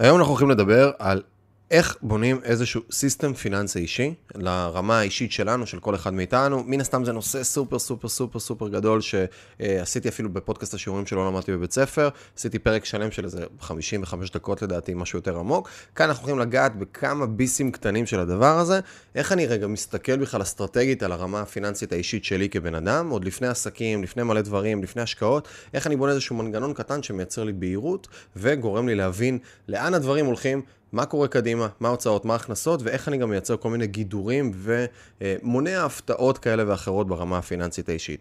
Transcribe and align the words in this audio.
היום 0.00 0.16
אנחנו 0.18 0.30
הולכים 0.30 0.50
לדבר 0.50 0.90
על 0.98 1.22
איך 1.70 1.96
בונים 2.02 2.40
איזשהו 2.44 2.82
system 2.90 3.34
פיננסי 3.34 3.78
אישי 3.78 4.14
לרמה 4.34 4.98
האישית 4.98 5.32
שלנו, 5.32 5.66
של 5.66 5.80
כל 5.80 5.94
אחד 5.94 6.14
מאיתנו. 6.14 6.64
מן 6.66 6.80
הסתם 6.80 7.04
זה 7.04 7.12
נושא 7.12 7.44
סופר 7.44 7.78
סופר 7.78 8.08
סופר 8.08 8.38
סופר 8.38 8.68
גדול 8.68 9.00
שעשיתי 9.00 10.08
אפילו 10.08 10.28
בפודקאסט 10.32 10.74
השיעורים 10.74 11.06
שלא 11.06 11.26
למדתי 11.26 11.52
בבית 11.52 11.72
ספר. 11.72 12.08
עשיתי 12.36 12.58
פרק 12.58 12.84
שלם 12.84 13.10
של 13.10 13.24
איזה 13.24 13.44
55 13.60 14.30
דקות 14.30 14.62
לדעתי, 14.62 14.94
משהו 14.94 15.18
יותר 15.18 15.38
עמוק. 15.38 15.68
כאן 15.94 16.08
אנחנו 16.08 16.22
הולכים 16.22 16.38
לגעת 16.38 16.76
בכמה 16.76 17.26
ביסים 17.26 17.72
קטנים 17.72 18.06
של 18.06 18.20
הדבר 18.20 18.58
הזה. 18.58 18.80
איך 19.14 19.32
אני 19.32 19.46
רגע 19.46 19.66
מסתכל 19.66 20.16
בכלל 20.16 20.42
אסטרטגית 20.42 21.02
על 21.02 21.12
הרמה 21.12 21.40
הפיננסית 21.40 21.92
האישית 21.92 22.24
שלי 22.24 22.48
כבן 22.48 22.74
אדם, 22.74 23.10
עוד 23.10 23.24
לפני 23.24 23.46
עסקים, 23.46 24.02
לפני 24.02 24.22
מלא 24.22 24.40
דברים, 24.40 24.82
לפני 24.82 25.02
השקעות. 25.02 25.48
איך 25.74 25.86
אני 25.86 25.96
בונה 25.96 26.12
איזשהו 26.12 26.36
מנגנון 26.36 26.74
קטן 26.74 27.02
שמייצר 27.02 27.44
לי 27.44 27.52
בהירות 27.52 28.08
וגורם 28.36 28.88
לי 28.88 28.94
להבין 28.94 29.38
לאן 29.68 29.94
הדברים 29.94 30.26
הולכים. 30.26 30.62
מה 30.92 31.06
קורה 31.06 31.28
קדימה, 31.28 31.68
מה 31.80 31.88
ההוצאות, 31.88 32.24
מה 32.24 32.32
ההכנסות, 32.32 32.80
ואיך 32.82 33.08
אני 33.08 33.16
גם 33.16 33.30
מייצר 33.30 33.56
כל 33.56 33.70
מיני 33.70 33.86
גידורים 33.86 34.52
ומונע 34.54 35.84
הפתעות 35.84 36.38
כאלה 36.38 36.64
ואחרות 36.66 37.08
ברמה 37.08 37.38
הפיננסית 37.38 37.88
האישית. 37.88 38.20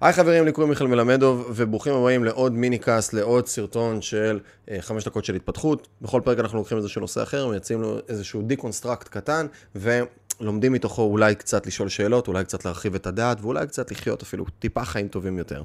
היי 0.00 0.12
חברים, 0.12 0.44
לי 0.44 0.52
קוראים 0.52 0.70
מיכאל 0.70 0.86
מלמדוב, 0.86 1.52
וברוכים 1.54 1.94
הבאים 1.94 2.24
לעוד 2.24 2.52
mini 2.52 2.78
cast, 2.78 3.12
לעוד 3.12 3.46
סרטון 3.46 4.02
של 4.02 4.40
חמש 4.80 5.04
דקות 5.04 5.24
של 5.24 5.34
התפתחות. 5.34 5.88
בכל 6.02 6.20
פרק 6.24 6.38
אנחנו 6.38 6.58
לוקחים 6.58 6.78
איזשהו 6.78 7.00
נושא 7.00 7.22
אחר, 7.22 7.48
מייצרים 7.48 7.82
לו 7.82 7.98
איזשהו 8.08 8.42
deconstruct 8.42 9.08
קטן, 9.08 9.46
ו... 9.76 10.00
לומדים 10.42 10.72
מתוכו 10.72 11.02
אולי 11.02 11.34
קצת 11.34 11.66
לשאול 11.66 11.88
שאלות, 11.88 12.28
אולי 12.28 12.44
קצת 12.44 12.64
להרחיב 12.64 12.94
את 12.94 13.06
הדעת, 13.06 13.38
ואולי 13.40 13.66
קצת 13.66 13.90
לחיות 13.90 14.22
אפילו 14.22 14.44
טיפה 14.58 14.84
חיים 14.84 15.08
טובים 15.08 15.38
יותר. 15.38 15.62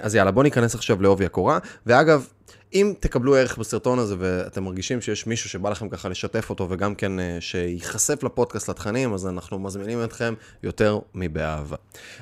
אז 0.00 0.14
יאללה, 0.14 0.30
בואו 0.30 0.42
ניכנס 0.42 0.74
עכשיו 0.74 1.02
לעובי 1.02 1.24
הקורה. 1.24 1.58
ואגב, 1.86 2.26
אם 2.74 2.92
תקבלו 3.00 3.36
ערך 3.36 3.58
בסרטון 3.58 3.98
הזה 3.98 4.14
ואתם 4.18 4.64
מרגישים 4.64 5.00
שיש 5.00 5.26
מישהו 5.26 5.50
שבא 5.50 5.70
לכם 5.70 5.88
ככה 5.88 6.08
לשתף 6.08 6.50
אותו 6.50 6.66
וגם 6.70 6.94
כן 6.94 7.12
שייחשף 7.40 8.22
לפודקאסט 8.22 8.70
לתכנים, 8.70 9.14
אז 9.14 9.26
אנחנו 9.26 9.58
מזמינים 9.58 10.04
אתכם 10.04 10.34
יותר 10.62 10.98
מבאהבה. 11.14 11.76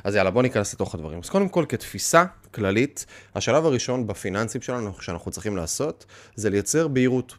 אז 0.05 0.15
יאללה, 0.15 0.31
בואו 0.31 0.43
ניכנס 0.43 0.75
לתוך 0.75 0.95
הדברים. 0.95 1.21
אז 1.25 1.29
קודם 1.29 1.49
כל, 1.49 1.65
כתפיסה 1.69 2.25
כללית, 2.55 3.07
השלב 3.35 3.67
הראשון 3.67 4.07
בפיננסים 4.07 4.61
שלנו 4.61 4.93
שאנחנו 5.01 5.31
צריכים 5.31 5.57
לעשות, 5.57 6.07
זה 6.37 6.51
לייצר 6.51 6.89
בהירות. 6.89 7.35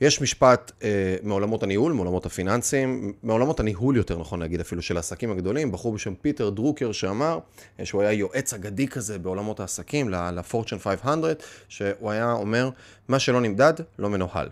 יש 0.00 0.20
משפט 0.20 0.72
אה, 0.82 1.16
מעולמות 1.22 1.62
הניהול, 1.62 1.92
מעולמות 1.92 2.26
הפיננסים, 2.26 3.12
מעולמות 3.22 3.60
הניהול 3.60 3.96
יותר 3.96 4.18
נכון 4.18 4.40
להגיד 4.40 4.60
אפילו 4.60 4.82
של 4.82 4.96
העסקים 4.96 5.30
הגדולים, 5.30 5.72
בחור 5.72 5.94
בשם 5.94 6.14
פיטר 6.14 6.50
דרוקר 6.50 6.92
שאמר 6.92 7.38
אה, 7.80 7.86
שהוא 7.86 8.02
היה 8.02 8.12
יועץ 8.12 8.54
אגדי 8.54 8.88
כזה 8.88 9.18
בעולמות 9.18 9.60
העסקים, 9.60 10.08
ל-Fortune 10.08 10.78
500, 10.78 11.42
שהוא 11.68 12.10
היה 12.10 12.32
אומר, 12.32 12.70
מה 13.08 13.18
שלא 13.18 13.40
נמדד 13.40 13.74
לא 13.98 14.10
מנוהל. 14.10 14.48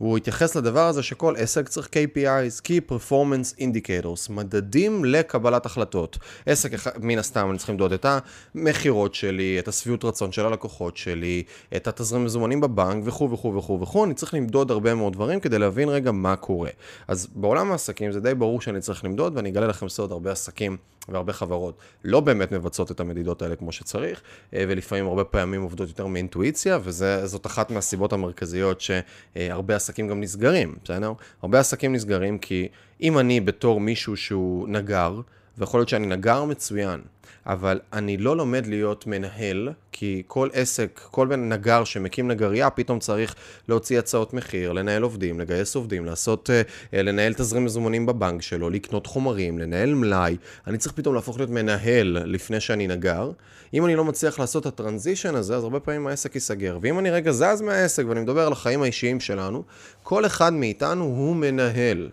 והוא 0.00 0.16
התייחס 0.16 0.56
לדבר 0.56 0.86
הזה 0.86 1.02
שכל 1.02 1.34
עסק 1.36 1.68
צריך 1.68 1.86
KPIs, 1.88 2.60
Key 2.66 2.92
Performance 2.92 3.58
Indicators, 3.58 4.32
מדדים 4.32 5.04
לקבלת 5.04 5.66
החלטות. 5.66 6.18
עסק, 6.46 6.70
מן 7.00 7.18
הסתם, 7.18 7.50
אני 7.50 7.58
צריך 7.58 7.70
למדוד 7.70 7.92
את 7.92 8.06
המכירות 8.54 9.14
שלי, 9.14 9.58
את 9.58 9.68
השביעות 9.68 10.04
רצון 10.04 10.32
של 10.32 10.46
הלקוחות 10.46 10.96
שלי, 10.96 11.42
את 11.76 11.88
התזרים 11.88 12.24
מזומנים 12.24 12.60
בבנק 12.60 13.02
וכו' 13.06 13.30
וכו' 13.30 13.54
וכו' 13.56 13.80
וכו', 13.80 14.04
אני 14.04 14.14
צריך 14.14 14.34
למדוד 14.34 14.70
הרבה 14.70 14.94
מאוד 14.94 15.12
דברים 15.12 15.40
כדי 15.40 15.58
להבין 15.58 15.88
רגע 15.88 16.12
מה 16.12 16.36
קורה. 16.36 16.70
אז 17.08 17.28
בעולם 17.34 17.72
העסקים 17.72 18.12
זה 18.12 18.20
די 18.20 18.34
ברור 18.34 18.60
שאני 18.60 18.80
צריך 18.80 19.04
למדוד, 19.04 19.36
ואני 19.36 19.48
אגלה 19.48 19.66
לכם 19.66 19.88
סוד 19.88 20.12
הרבה 20.12 20.32
עסקים 20.32 20.76
והרבה 21.10 21.32
חברות 21.32 21.74
לא 22.04 22.20
באמת 22.20 22.52
מבצעות 22.52 22.90
את 22.90 23.00
המדידות 23.00 23.42
האלה 23.42 23.56
כמו 23.56 23.72
שצריך, 23.72 24.22
ולפעמים 24.52 25.06
הרבה 25.06 25.24
פעמים 25.24 25.62
עובדות 25.62 25.88
יותר 25.88 26.06
מאינטואיציה, 26.06 26.78
וזאת 26.82 27.46
אחת 27.46 27.70
מהסיבות 27.70 28.12
המרכזיות 28.12 28.80
שהרבה 28.80 29.76
עסקים 29.76 30.08
גם 30.08 30.20
נסגרים, 30.20 30.74
בסדר? 30.84 31.12
הרבה 31.42 31.60
עסקים 31.60 31.92
נסגרים 31.92 32.38
כי 32.38 32.68
אם 33.00 33.18
אני 33.18 33.40
בתור 33.40 33.80
מישהו 33.80 34.16
שהוא 34.16 34.68
נגר, 34.68 35.20
ויכול 35.58 35.80
להיות 35.80 35.88
שאני 35.88 36.06
נגר 36.06 36.44
מצוין, 36.44 37.00
אבל 37.46 37.80
אני 37.92 38.16
לא 38.16 38.36
לומד 38.36 38.66
להיות 38.66 39.06
מנהל, 39.06 39.68
כי 39.92 40.22
כל 40.26 40.48
עסק, 40.52 41.00
כל 41.10 41.36
נגר 41.36 41.84
שמקים 41.84 42.28
נגרייה, 42.28 42.70
פתאום 42.70 42.98
צריך 42.98 43.34
להוציא 43.68 43.98
הצעות 43.98 44.34
מחיר, 44.34 44.72
לנהל 44.72 45.02
עובדים, 45.02 45.40
לגייס 45.40 45.76
עובדים, 45.76 46.04
לעשות, 46.04 46.50
לנהל 46.92 47.34
תזרים 47.34 47.64
מזומנים 47.64 48.06
בבנק 48.06 48.42
שלו, 48.42 48.70
לקנות 48.70 49.06
חומרים, 49.06 49.58
לנהל 49.58 49.94
מלאי. 49.94 50.36
אני 50.66 50.78
צריך 50.78 50.94
פתאום 50.94 51.14
להפוך 51.14 51.36
להיות 51.36 51.50
מנהל 51.50 52.18
לפני 52.24 52.60
שאני 52.60 52.86
נגר. 52.86 53.30
אם 53.74 53.86
אני 53.86 53.96
לא 53.96 54.04
מצליח 54.04 54.38
לעשות 54.38 54.66
את 54.66 54.72
הטרנזישן 54.72 55.34
הזה, 55.34 55.56
אז 55.56 55.64
הרבה 55.64 55.80
פעמים 55.80 56.06
העסק 56.06 56.34
ייסגר. 56.34 56.78
ואם 56.82 56.98
אני 56.98 57.10
רגע 57.10 57.32
זז 57.32 57.60
מהעסק 57.60 58.04
ואני 58.08 58.20
מדבר 58.20 58.46
על 58.46 58.52
החיים 58.52 58.82
האישיים 58.82 59.20
שלנו, 59.20 59.62
כל 60.02 60.26
אחד 60.26 60.52
מאיתנו 60.52 61.04
הוא 61.04 61.36
מנהל. 61.36 62.10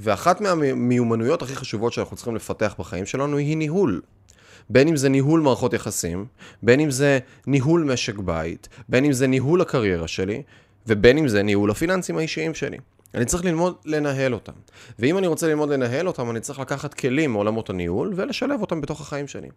ואחת 0.00 0.40
מהמיומנויות 0.40 1.42
הכי 1.42 1.56
חשובות 1.56 1.92
שאנחנו 1.92 2.16
צריכים 2.16 2.36
לפתח 2.36 2.74
בחיים 2.78 3.06
שלנו 3.06 3.36
היא 3.36 3.56
ניהול. 3.56 4.00
בין 4.70 4.88
אם 4.88 4.96
זה 4.96 5.08
ניהול 5.08 5.40
מערכות 5.40 5.72
יחסים, 5.72 6.26
בין 6.62 6.80
אם 6.80 6.90
זה 6.90 7.18
ניהול 7.46 7.84
משק 7.84 8.18
בית, 8.18 8.68
בין 8.88 9.04
אם 9.04 9.12
זה 9.12 9.26
ניהול 9.26 9.60
הקריירה 9.60 10.08
שלי, 10.08 10.42
ובין 10.86 11.18
אם 11.18 11.28
זה 11.28 11.42
ניהול 11.42 11.70
הפיננסים 11.70 12.18
האישיים 12.18 12.54
שלי. 12.54 12.78
אני 13.14 13.24
צריך 13.24 13.44
ללמוד 13.44 13.74
לנהל 13.84 14.34
אותם. 14.34 14.52
ואם 14.98 15.18
אני 15.18 15.26
רוצה 15.26 15.48
ללמוד 15.48 15.68
לנהל 15.68 16.06
אותם, 16.06 16.30
אני 16.30 16.40
צריך 16.40 16.58
לקחת 16.58 16.94
כלים 16.94 17.32
מעולמות 17.32 17.70
הניהול 17.70 18.12
ולשלב 18.16 18.60
אותם 18.60 18.80
בתוך 18.80 19.00
החיים 19.00 19.28
שלי. 19.28 19.48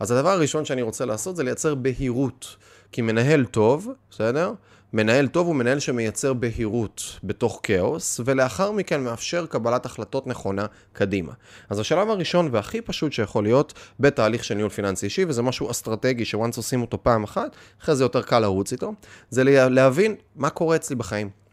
אז 0.00 0.10
הדבר 0.10 0.28
הראשון 0.28 0.64
שאני 0.64 0.82
רוצה 0.82 1.04
לעשות 1.04 1.36
זה 1.36 1.44
לייצר 1.44 1.74
בהירות. 1.74 2.56
כי 2.92 3.02
מנהל 3.02 3.44
טוב, 3.44 3.88
בסדר? 4.10 4.52
מנהל 4.92 5.28
טוב 5.28 5.46
הוא 5.46 5.56
מנהל 5.56 5.78
שמייצר 5.78 6.32
בהירות 6.32 7.02
בתוך 7.24 7.60
כאוס, 7.62 8.20
ולאחר 8.24 8.72
מכן 8.72 9.00
מאפשר 9.04 9.46
קבלת 9.46 9.86
החלטות 9.86 10.26
נכונה 10.26 10.66
קדימה. 10.92 11.32
אז 11.70 11.78
השלב 11.78 12.10
הראשון 12.10 12.48
והכי 12.52 12.80
פשוט 12.80 13.12
שיכול 13.12 13.44
להיות 13.44 13.72
בתהליך 14.00 14.44
של 14.44 14.54
ניהול 14.54 14.70
פיננסי 14.70 15.06
אישי, 15.06 15.24
וזה 15.28 15.42
משהו 15.42 15.70
אסטרטגי 15.70 16.24
שוואנס 16.24 16.56
עושים 16.56 16.82
אותו 16.82 17.02
פעם 17.02 17.24
אחת, 17.24 17.56
אחרי 17.82 17.96
זה 17.96 18.04
יותר 18.04 18.22
קל 18.22 18.38
לרוץ 18.38 18.72
איתו, 18.72 18.92
זה 19.30 19.44
להבין 19.68 20.14
מה 20.36 20.50
קורה 20.50 20.76
אצלי 20.76 20.96
בחיים. 20.96 21.45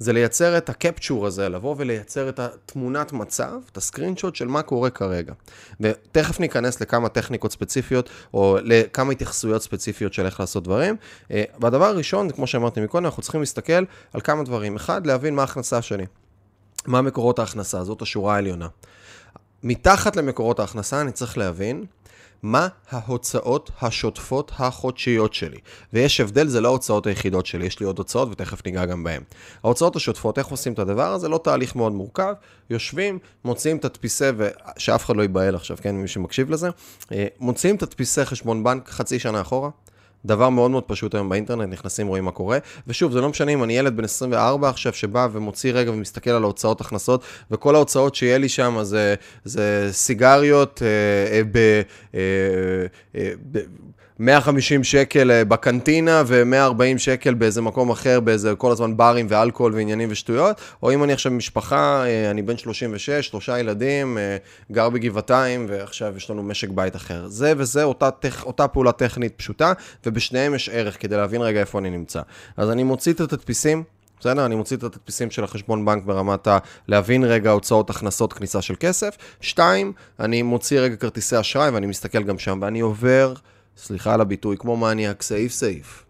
זה 0.00 0.12
לייצר 0.12 0.58
את 0.58 0.68
הקפצ'ור 0.68 1.26
הזה, 1.26 1.48
לבוא 1.48 1.74
ולייצר 1.78 2.28
את 2.28 2.38
התמונת 2.38 3.12
מצב, 3.12 3.52
את 3.72 3.76
הסקרינשוט 3.76 4.34
של 4.36 4.46
מה 4.46 4.62
קורה 4.62 4.90
כרגע. 4.90 5.32
ותכף 5.80 6.40
ניכנס 6.40 6.80
לכמה 6.80 7.08
טכניקות 7.08 7.52
ספציפיות, 7.52 8.10
או 8.34 8.58
לכמה 8.62 9.12
התייחסויות 9.12 9.62
ספציפיות 9.62 10.12
של 10.12 10.26
איך 10.26 10.40
לעשות 10.40 10.64
דברים. 10.64 10.96
והדבר 11.30 11.84
הראשון, 11.84 12.30
כמו 12.30 12.46
שאמרתי 12.46 12.80
מקודם, 12.80 13.04
אנחנו 13.04 13.22
צריכים 13.22 13.40
להסתכל 13.40 13.84
על 14.12 14.20
כמה 14.20 14.42
דברים. 14.42 14.76
אחד, 14.76 15.06
להבין 15.06 15.34
מה 15.34 15.42
ההכנסה 15.42 15.82
שלי. 15.82 16.06
מה 16.86 17.02
מקורות 17.02 17.38
ההכנסה, 17.38 17.84
זאת 17.84 18.02
השורה 18.02 18.34
העליונה. 18.34 18.68
מתחת 19.62 20.16
למקורות 20.16 20.60
ההכנסה 20.60 21.00
אני 21.00 21.12
צריך 21.12 21.38
להבין 21.38 21.84
מה 22.42 22.68
ההוצאות 22.90 23.70
השוטפות 23.80 24.52
החודשיות 24.58 25.34
שלי. 25.34 25.58
ויש 25.92 26.20
הבדל, 26.20 26.46
זה 26.46 26.60
לא 26.60 26.68
ההוצאות 26.68 27.06
היחידות 27.06 27.46
שלי, 27.46 27.66
יש 27.66 27.80
לי 27.80 27.86
עוד 27.86 27.98
הוצאות 27.98 28.28
ותכף 28.30 28.66
ניגע 28.66 28.84
גם 28.84 29.04
בהן. 29.04 29.22
ההוצאות 29.64 29.96
השוטפות, 29.96 30.38
איך 30.38 30.46
עושים 30.46 30.72
את 30.72 30.78
הדבר 30.78 31.12
הזה? 31.12 31.28
לא 31.28 31.40
תהליך 31.44 31.76
מאוד 31.76 31.92
מורכב, 31.92 32.32
יושבים, 32.70 33.18
מוציאים 33.44 33.78
תדפיסי, 33.78 34.24
ושאף 34.36 35.04
אחד 35.04 35.16
לא 35.16 35.22
ייבהל 35.22 35.54
עכשיו, 35.54 35.76
כן, 35.80 35.94
מי 35.94 36.08
שמקשיב 36.08 36.50
לזה, 36.50 36.68
מוציאים 37.40 37.76
תדפיסי 37.76 38.24
חשבון 38.24 38.64
בנק 38.64 38.88
חצי 38.88 39.18
שנה 39.18 39.40
אחורה. 39.40 39.70
דבר 40.24 40.48
מאוד 40.48 40.70
מאוד 40.70 40.84
פשוט 40.84 41.14
היום 41.14 41.28
באינטרנט, 41.28 41.72
נכנסים, 41.72 42.06
רואים 42.06 42.24
מה 42.24 42.30
קורה. 42.30 42.58
ושוב, 42.86 43.12
זה 43.12 43.20
לא 43.20 43.28
משנה 43.28 43.52
אם 43.52 43.64
אני 43.64 43.78
ילד 43.78 43.96
בן 43.96 44.04
24 44.04 44.68
עכשיו 44.68 44.92
שבא 44.92 45.28
ומוציא 45.32 45.72
רגע 45.72 45.90
ומסתכל 45.90 46.30
על 46.30 46.42
ההוצאות 46.42 46.80
הכנסות, 46.80 47.24
וכל 47.50 47.74
ההוצאות 47.74 48.14
שיהיה 48.14 48.38
לי 48.38 48.48
שם 48.48 48.78
זה, 48.82 49.14
זה 49.44 49.88
סיגריות 49.92 50.82
אה, 50.82 51.36
אה, 51.36 51.42
ב... 51.52 51.56
אה, 52.14 52.20
אה, 53.16 53.30
ב 53.52 53.58
150 54.20 54.84
שקל 54.84 55.44
בקנטינה 55.44 56.22
ו-140 56.26 56.98
שקל 56.98 57.34
באיזה 57.34 57.62
מקום 57.62 57.90
אחר, 57.90 58.20
באיזה 58.20 58.54
כל 58.54 58.72
הזמן 58.72 58.96
ברים 58.96 59.26
ואלכוהול 59.28 59.74
ועניינים 59.74 60.08
ושטויות, 60.12 60.60
או 60.82 60.92
אם 60.92 61.04
אני 61.04 61.12
עכשיו 61.12 61.32
משפחה, 61.32 62.04
אני 62.30 62.42
בן 62.42 62.56
36, 62.56 63.10
שלושה 63.10 63.58
ילדים, 63.58 64.18
גר 64.72 64.88
בגבעתיים, 64.88 65.66
ועכשיו 65.68 66.16
יש 66.16 66.30
לנו 66.30 66.42
משק 66.42 66.68
בית 66.68 66.96
אחר. 66.96 67.26
זה 67.26 67.52
וזה 67.56 67.84
אותה, 67.84 68.08
אותה 68.42 68.68
פעולה 68.68 68.92
טכנית 68.92 69.32
פשוטה, 69.36 69.72
ובשניהם 70.06 70.54
יש 70.54 70.68
ערך 70.68 71.02
כדי 71.02 71.16
להבין 71.16 71.40
רגע 71.40 71.60
איפה 71.60 71.78
אני 71.78 71.90
נמצא. 71.90 72.20
אז 72.56 72.70
אני 72.70 72.82
מוציא 72.82 73.12
את 73.12 73.20
התדפיסים. 73.20 73.82
בסדר? 74.20 74.46
אני 74.46 74.54
מוציא 74.54 74.76
את 74.76 74.82
התדפיסים 74.82 75.30
של 75.30 75.44
החשבון 75.44 75.84
בנק 75.84 76.04
ברמת 76.04 76.46
ה... 76.46 76.58
להבין 76.88 77.24
רגע 77.24 77.50
הוצאות, 77.50 77.90
הכנסות, 77.90 78.32
כניסה 78.32 78.62
של 78.62 78.74
כסף. 78.80 79.16
שתיים, 79.40 79.92
אני 80.20 80.42
מוציא 80.42 80.80
רגע 80.80 80.96
כרטיסי 80.96 81.40
אשראי 81.40 81.70
ואני 81.70 81.86
מסתכל 81.86 82.22
גם 82.22 82.38
שם, 82.38 82.58
ואני 82.62 82.80
עובר... 82.80 83.34
סליחה 83.76 84.14
על 84.14 84.20
הביטוי, 84.20 84.56
כמו 84.58 84.76
מניאק, 84.76 85.22
סעיף 85.22 85.52
סעיף. 85.52 86.04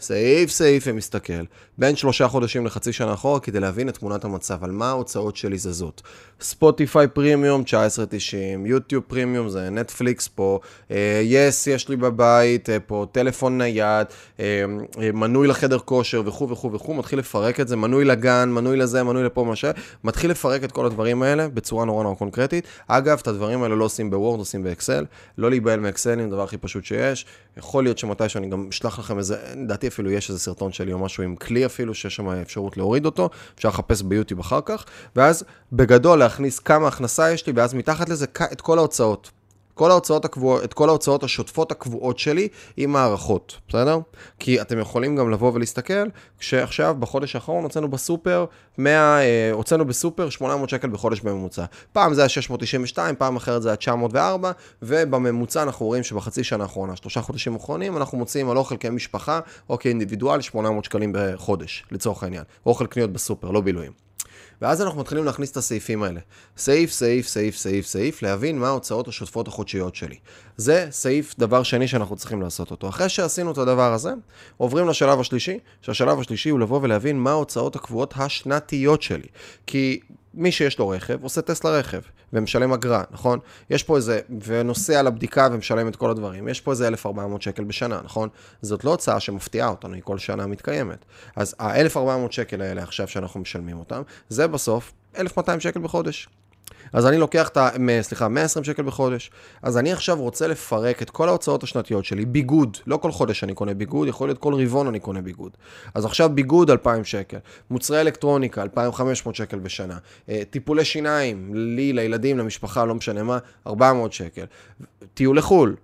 סעיף 0.00 0.50
סעיף 0.50 0.84
ומסתכל, 0.86 1.42
בין 1.78 1.96
שלושה 1.96 2.28
חודשים 2.28 2.66
לחצי 2.66 2.92
שנה 2.92 3.14
אחורה, 3.14 3.40
כדי 3.40 3.60
להבין 3.60 3.88
את 3.88 3.98
תמונת 3.98 4.24
המצב, 4.24 4.64
על 4.64 4.70
מה 4.70 4.88
ההוצאות 4.88 5.36
שלי 5.36 5.58
זזות. 5.58 6.02
ספוטיפיי 6.40 7.08
פרימיום 7.08 7.62
19.90, 7.62 7.66
יוטיוב 8.66 9.04
פרימיום 9.06 9.48
זה 9.48 9.70
נטפליקס 9.70 10.28
פה, 10.28 10.60
יש 11.22 11.64
אה, 11.64 11.70
יש, 11.70 11.70
יש 11.70 11.88
לי 11.88 11.96
בבית, 11.96 12.68
אה, 12.68 12.72
פה 12.86 13.06
טלפון 13.12 13.58
נייד, 13.58 14.06
אה, 14.06 14.40
אה, 14.40 14.98
מנוי 15.12 15.48
לחדר 15.48 15.78
כושר 15.78 16.22
וכו' 16.26 16.50
וכו' 16.50 16.72
וכו', 16.72 16.94
מתחיל 16.94 17.18
לפרק 17.18 17.60
את 17.60 17.68
זה, 17.68 17.76
מנוי 17.76 18.04
לגן, 18.04 18.48
מנוי 18.48 18.76
לזה, 18.76 19.02
מנוי 19.02 19.24
לפה, 19.24 19.44
מה 19.44 19.56
ש... 19.56 19.64
מתחיל 20.04 20.30
לפרק 20.30 20.64
את 20.64 20.72
כל 20.72 20.86
הדברים 20.86 21.22
האלה 21.22 21.48
בצורה 21.48 21.84
נורא 21.84 22.02
נורא 22.02 22.14
קונקרטית. 22.14 22.66
אגב, 22.88 23.18
את 23.22 23.26
הדברים 23.28 23.62
האלה 23.62 23.74
לא 23.74 23.84
עושים 23.84 24.10
בוורד, 24.10 24.38
עושים 24.38 24.62
באקסל, 24.62 25.04
לא 25.38 25.50
להיבהל 25.50 25.80
מאקסלים, 25.80 26.30
דבר 26.30 26.42
הכי 26.42 26.56
פשוט 26.56 26.84
שיש. 26.84 27.26
יכול 27.56 27.84
להיות 27.84 27.98
שמתישהו 27.98 28.38
אני 28.38 28.48
גם 28.48 28.66
אשלח 28.68 28.98
לכם 28.98 29.18
איזה, 29.18 29.36
לדעתי 29.56 29.88
אפילו 29.88 30.10
יש 30.10 30.28
איזה 30.30 30.40
סרטון 30.40 30.72
שלי 30.72 30.92
או 30.92 30.98
משהו 30.98 31.22
עם 31.22 31.36
כלי 31.36 31.67
אפילו, 31.68 31.94
שיש 31.94 32.16
שם 32.16 32.28
אפשרות 32.28 32.76
להוריד 32.76 33.04
אותו, 33.06 33.30
אפשר 33.54 33.68
לחפש 33.68 34.02
ביוטיוב 34.02 34.40
אחר 34.40 34.60
כך, 34.64 34.84
ואז 35.16 35.44
בגדול 35.72 36.18
להכניס 36.18 36.58
כמה 36.58 36.88
הכנסה 36.88 37.30
יש 37.32 37.46
לי, 37.46 37.52
ואז 37.56 37.74
מתחת 37.74 38.08
לזה 38.08 38.26
את 38.52 38.60
כל 38.60 38.78
ההוצאות. 38.78 39.30
כל 39.78 39.90
ההוצאות 39.90 40.24
הקבוע, 40.24 40.64
את 40.64 40.74
כל 40.74 40.88
ההוצאות 40.88 41.22
השוטפות 41.22 41.72
הקבועות 41.72 42.18
שלי 42.18 42.48
עם 42.76 42.96
הערכות, 42.96 43.58
בסדר? 43.68 43.98
כי 44.38 44.60
אתם 44.60 44.78
יכולים 44.78 45.16
גם 45.16 45.30
לבוא 45.30 45.52
ולהסתכל, 45.54 46.08
כשעכשיו 46.38 46.96
בחודש 46.98 47.34
האחרון 47.34 47.64
הוצאנו 47.64 47.88
בסופר 47.88 48.44
100, 48.78 49.20
אה, 49.20 49.50
הוצאנו 49.52 49.84
בסופר 49.84 50.30
800 50.30 50.68
שקל 50.68 50.88
בחודש 50.88 51.20
בממוצע. 51.20 51.64
פעם 51.92 52.14
זה 52.14 52.20
היה 52.20 52.28
692, 52.28 53.16
פעם 53.16 53.36
אחרת 53.36 53.62
זה 53.62 53.68
היה 53.68 53.76
904, 53.76 54.52
ובממוצע 54.82 55.62
אנחנו 55.62 55.86
רואים 55.86 56.02
שבחצי 56.02 56.44
שנה 56.44 56.64
האחרונה, 56.64 56.96
שלושה 56.96 57.20
חודשים 57.20 57.54
האחרונים, 57.54 57.96
אנחנו 57.96 58.18
מוצאים 58.18 58.50
על 58.50 58.56
אוכל 58.56 58.76
כאינדיבידואל 58.76 59.40
או 59.70 59.78
כאינדיבידואל 59.78 60.40
800 60.40 60.84
שקלים 60.84 61.12
בחודש, 61.14 61.84
לצורך 61.90 62.22
העניין. 62.22 62.44
אוכל 62.66 62.86
קניות 62.86 63.12
בסופר, 63.12 63.50
לא 63.50 63.60
בילויים. 63.60 64.07
ואז 64.62 64.82
אנחנו 64.82 65.00
מתחילים 65.00 65.24
להכניס 65.24 65.50
את 65.50 65.56
הסעיפים 65.56 66.02
האלה. 66.02 66.20
סעיף, 66.56 66.90
סעיף, 66.90 67.26
סעיף, 67.26 67.56
סעיף, 67.56 67.86
סעיף, 67.86 68.22
להבין 68.22 68.58
מה 68.58 68.68
ההוצאות 68.68 69.08
השוטפות 69.08 69.48
החודשיות 69.48 69.94
שלי. 69.94 70.16
זה 70.56 70.86
סעיף 70.90 71.34
דבר 71.38 71.62
שני 71.62 71.88
שאנחנו 71.88 72.16
צריכים 72.16 72.42
לעשות 72.42 72.70
אותו. 72.70 72.88
אחרי 72.88 73.08
שעשינו 73.08 73.52
את 73.52 73.58
הדבר 73.58 73.92
הזה, 73.92 74.10
עוברים 74.56 74.88
לשלב 74.88 75.20
השלישי, 75.20 75.58
שהשלב 75.82 76.20
השלישי 76.20 76.48
הוא 76.48 76.60
לבוא 76.60 76.80
ולהבין 76.82 77.18
מה 77.18 77.30
ההוצאות 77.30 77.76
הקבועות 77.76 78.14
השנתיות 78.16 79.02
שלי. 79.02 79.28
כי 79.66 80.00
מי 80.34 80.52
שיש 80.52 80.78
לו 80.78 80.88
רכב, 80.88 81.22
עושה 81.22 81.42
טסט 81.42 81.64
לרכב, 81.64 82.00
ומשלם 82.32 82.72
אגרה, 82.72 83.02
נכון? 83.10 83.38
יש 83.70 83.82
פה 83.82 83.96
איזה, 83.96 84.20
ונוסע 84.44 85.02
לבדיקה 85.02 85.48
ומשלם 85.52 85.88
את 85.88 85.96
כל 85.96 86.10
הדברים, 86.10 86.48
יש 86.48 86.60
פה 86.60 86.70
איזה 86.70 86.88
1,400 86.88 87.42
שקל 87.42 87.64
בשנה, 87.64 88.00
נכון? 88.04 88.28
זאת 88.62 88.84
לא 88.84 88.90
הוצאה 88.90 89.20
שמפתיעה 89.20 89.68
אותנו, 89.68 89.94
היא 89.94 90.02
כל 90.02 90.18
שנה 90.18 90.46
מתקיימת. 90.46 91.04
אז 91.36 91.54
ה-1,400 91.58 92.30
שקל 92.30 92.62
האלה 92.62 92.82
עכשיו 92.82 93.08
שאנחנו 93.08 93.40
משלמים 93.40 93.78
אותם, 93.78 94.02
זה 94.28 94.46
בסוף 94.46 94.92
1,200 95.18 95.60
שקל 95.60 95.80
בחודש. 95.80 96.28
אז 96.92 97.06
אני 97.06 97.18
לוקח 97.18 97.48
את 97.48 97.56
ה... 97.56 97.68
סליחה, 98.00 98.28
120 98.28 98.64
שקל 98.64 98.82
בחודש. 98.82 99.30
אז 99.62 99.78
אני 99.78 99.92
עכשיו 99.92 100.20
רוצה 100.20 100.46
לפרק 100.46 101.02
את 101.02 101.10
כל 101.10 101.28
ההוצאות 101.28 101.62
השנתיות 101.62 102.04
שלי, 102.04 102.24
ביגוד, 102.24 102.76
לא 102.86 102.96
כל 102.96 103.12
חודש 103.12 103.44
אני 103.44 103.54
קונה 103.54 103.74
ביגוד, 103.74 104.08
יכול 104.08 104.28
להיות 104.28 104.38
כל 104.38 104.54
רבעון 104.54 104.86
אני 104.86 105.00
קונה 105.00 105.20
ביגוד. 105.20 105.50
אז 105.94 106.04
עכשיו 106.04 106.30
ביגוד 106.34 106.70
2,000 106.70 107.04
שקל, 107.04 107.38
מוצרי 107.70 108.00
אלקטרוניקה 108.00 108.62
2,500 108.62 109.34
שקל 109.34 109.58
בשנה, 109.58 109.98
אה, 110.28 110.42
טיפולי 110.50 110.84
שיניים, 110.84 111.54
לי, 111.54 111.92
לילדים, 111.92 112.38
למשפחה, 112.38 112.84
לא 112.84 112.94
משנה 112.94 113.22
מה, 113.22 113.38
400 113.66 114.12
שקל. 114.12 114.44
טיול 115.14 115.38
לחו"ל, 115.38 115.76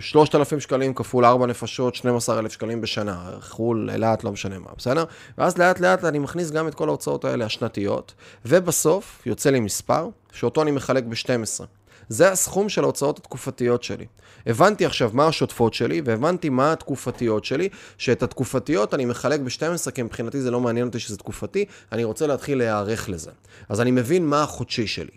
3,000 0.00 0.60
שקלים 0.60 0.94
כפול 0.94 1.24
4 1.24 1.46
נפשות, 1.46 1.94
12,000 1.94 2.52
שקלים 2.52 2.80
בשנה, 2.80 3.30
חו"ל, 3.40 3.90
אילת, 3.92 4.24
לא 4.24 4.32
משנה 4.32 4.58
מה, 4.58 4.70
בסדר? 4.76 5.04
ואז 5.38 5.58
לאט 5.58 5.80
לאט 5.80 6.04
אני 6.04 6.18
מכניס 6.18 6.50
גם 6.50 6.68
את 6.68 6.74
כל 6.74 6.88
ההוצאות 6.88 7.24
האלה 7.24 7.44
השנתיות, 7.44 8.14
ובסוף 8.44 9.22
יוצא 9.26 9.50
לי 9.50 9.60
מספר, 9.60 10.08
שאותו 10.32 10.62
אני 10.62 10.70
מחלק 10.70 11.04
ב-12. 11.04 11.64
זה 12.08 12.32
הסכום 12.32 12.68
של 12.68 12.82
ההוצאות 12.82 13.18
התקופתיות 13.18 13.82
שלי. 13.82 14.06
הבנתי 14.46 14.86
עכשיו 14.86 15.10
מה 15.12 15.26
השוטפות 15.26 15.74
שלי, 15.74 16.02
והבנתי 16.04 16.48
מה 16.48 16.72
התקופתיות 16.72 17.44
שלי, 17.44 17.68
שאת 17.98 18.22
התקופתיות 18.22 18.94
אני 18.94 19.04
מחלק 19.04 19.40
ב-12, 19.40 19.90
כי 19.90 20.02
מבחינתי 20.02 20.40
זה 20.40 20.50
לא 20.50 20.60
מעניין 20.60 20.86
אותי 20.86 20.98
שזה 20.98 21.16
תקופתי, 21.16 21.64
אני 21.92 22.04
רוצה 22.04 22.26
להתחיל 22.26 22.58
להיערך 22.58 23.08
לזה. 23.08 23.30
אז 23.68 23.80
אני 23.80 23.90
מבין 23.90 24.26
מה 24.26 24.42
החודשי 24.42 24.86
שלי. 24.86 25.10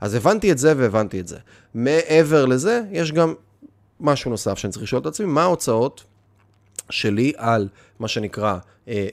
אז 0.00 0.14
הבנתי 0.14 0.52
את 0.52 0.58
זה 0.58 0.74
והבנתי 0.76 1.20
את 1.20 1.28
זה. 1.28 1.36
מעבר 1.74 2.44
לזה, 2.44 2.82
יש 2.90 3.12
גם 3.12 3.34
משהו 4.00 4.30
נוסף 4.30 4.58
שאני 4.58 4.72
צריך 4.72 4.82
לשאול 4.82 5.00
את 5.00 5.06
עצמי, 5.06 5.26
מה 5.26 5.42
ההוצאות 5.42 6.04
שלי 6.90 7.32
על 7.36 7.68
מה 7.98 8.08
שנקרא 8.08 8.58
אה, 8.88 9.08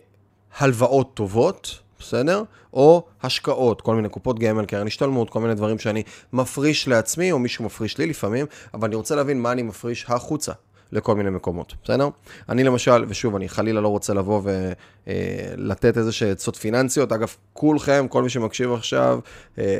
הלוואות 0.57 1.13
טובות, 1.13 1.79
בסדר? 1.99 2.43
או 2.73 3.03
השקעות, 3.23 3.81
כל 3.81 3.95
מיני 3.95 4.09
קופות 4.09 4.39
גמל, 4.39 4.65
קרן 4.65 4.87
השתלמות, 4.87 5.29
כל 5.29 5.39
מיני 5.39 5.55
דברים 5.55 5.79
שאני 5.79 6.03
מפריש 6.33 6.87
לעצמי, 6.87 7.31
או 7.31 7.39
מישהו 7.39 7.65
מפריש 7.65 7.97
לי 7.97 8.05
לפעמים, 8.05 8.45
אבל 8.73 8.87
אני 8.87 8.95
רוצה 8.95 9.15
להבין 9.15 9.41
מה 9.41 9.51
אני 9.51 9.61
מפריש 9.61 10.05
החוצה. 10.07 10.51
לכל 10.91 11.15
מיני 11.15 11.29
מקומות, 11.29 11.73
בסדר? 11.83 12.09
אני 12.49 12.63
למשל, 12.63 13.05
ושוב, 13.07 13.35
אני 13.35 13.49
חלילה 13.49 13.81
לא 13.81 13.87
רוצה 13.87 14.13
לבוא 14.13 14.41
ולתת 14.43 15.97
אה, 15.97 15.99
איזה 15.99 16.11
שעצות 16.11 16.55
פיננסיות. 16.55 17.11
אגב, 17.11 17.35
כולכם, 17.53 18.05
כל 18.09 18.23
מי 18.23 18.29
שמקשיב 18.29 18.73
עכשיו, 18.73 19.19
אה, 19.57 19.79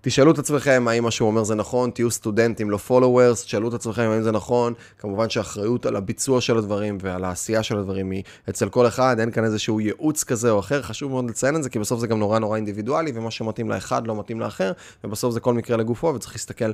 תשאלו 0.00 0.30
את 0.30 0.38
עצמכם 0.38 0.88
האם 0.88 1.04
מה 1.04 1.10
שהוא 1.10 1.26
אומר 1.26 1.44
זה 1.44 1.54
נכון, 1.54 1.90
תהיו 1.90 2.10
סטודנטים, 2.10 2.70
לא 2.70 2.78
followers, 2.88 3.44
תשאלו 3.44 3.68
את 3.68 3.74
עצמכם 3.74 4.02
האם 4.02 4.22
זה 4.22 4.32
נכון. 4.32 4.74
כמובן 4.98 5.30
שהאחריות 5.30 5.86
על 5.86 5.96
הביצוע 5.96 6.40
של 6.40 6.58
הדברים 6.58 6.98
ועל 7.00 7.24
העשייה 7.24 7.62
של 7.62 7.78
הדברים 7.78 8.10
היא 8.10 8.22
אצל 8.48 8.68
כל 8.68 8.86
אחד, 8.86 9.16
אין 9.20 9.30
כאן 9.30 9.44
איזשהו 9.44 9.80
ייעוץ 9.80 10.24
כזה 10.24 10.50
או 10.50 10.58
אחר, 10.58 10.82
חשוב 10.82 11.10
מאוד 11.10 11.30
לציין 11.30 11.56
את 11.56 11.62
זה, 11.62 11.70
כי 11.70 11.78
בסוף 11.78 12.00
זה 12.00 12.06
גם 12.06 12.18
נורא 12.18 12.38
נורא 12.38 12.56
אינדיבידואלי, 12.56 13.12
ומה 13.14 13.30
שמתאים 13.30 13.70
לאחד 13.70 14.06
לא 14.06 14.18
מתאים 14.18 14.40
לאחר, 14.40 14.72
ובסוף 15.04 15.34
זה 15.34 15.40
כל 15.40 15.54
מקרה 15.54 15.76
לגופו, 15.76 16.06
וצריך 16.06 16.32
להסתכל 16.34 16.70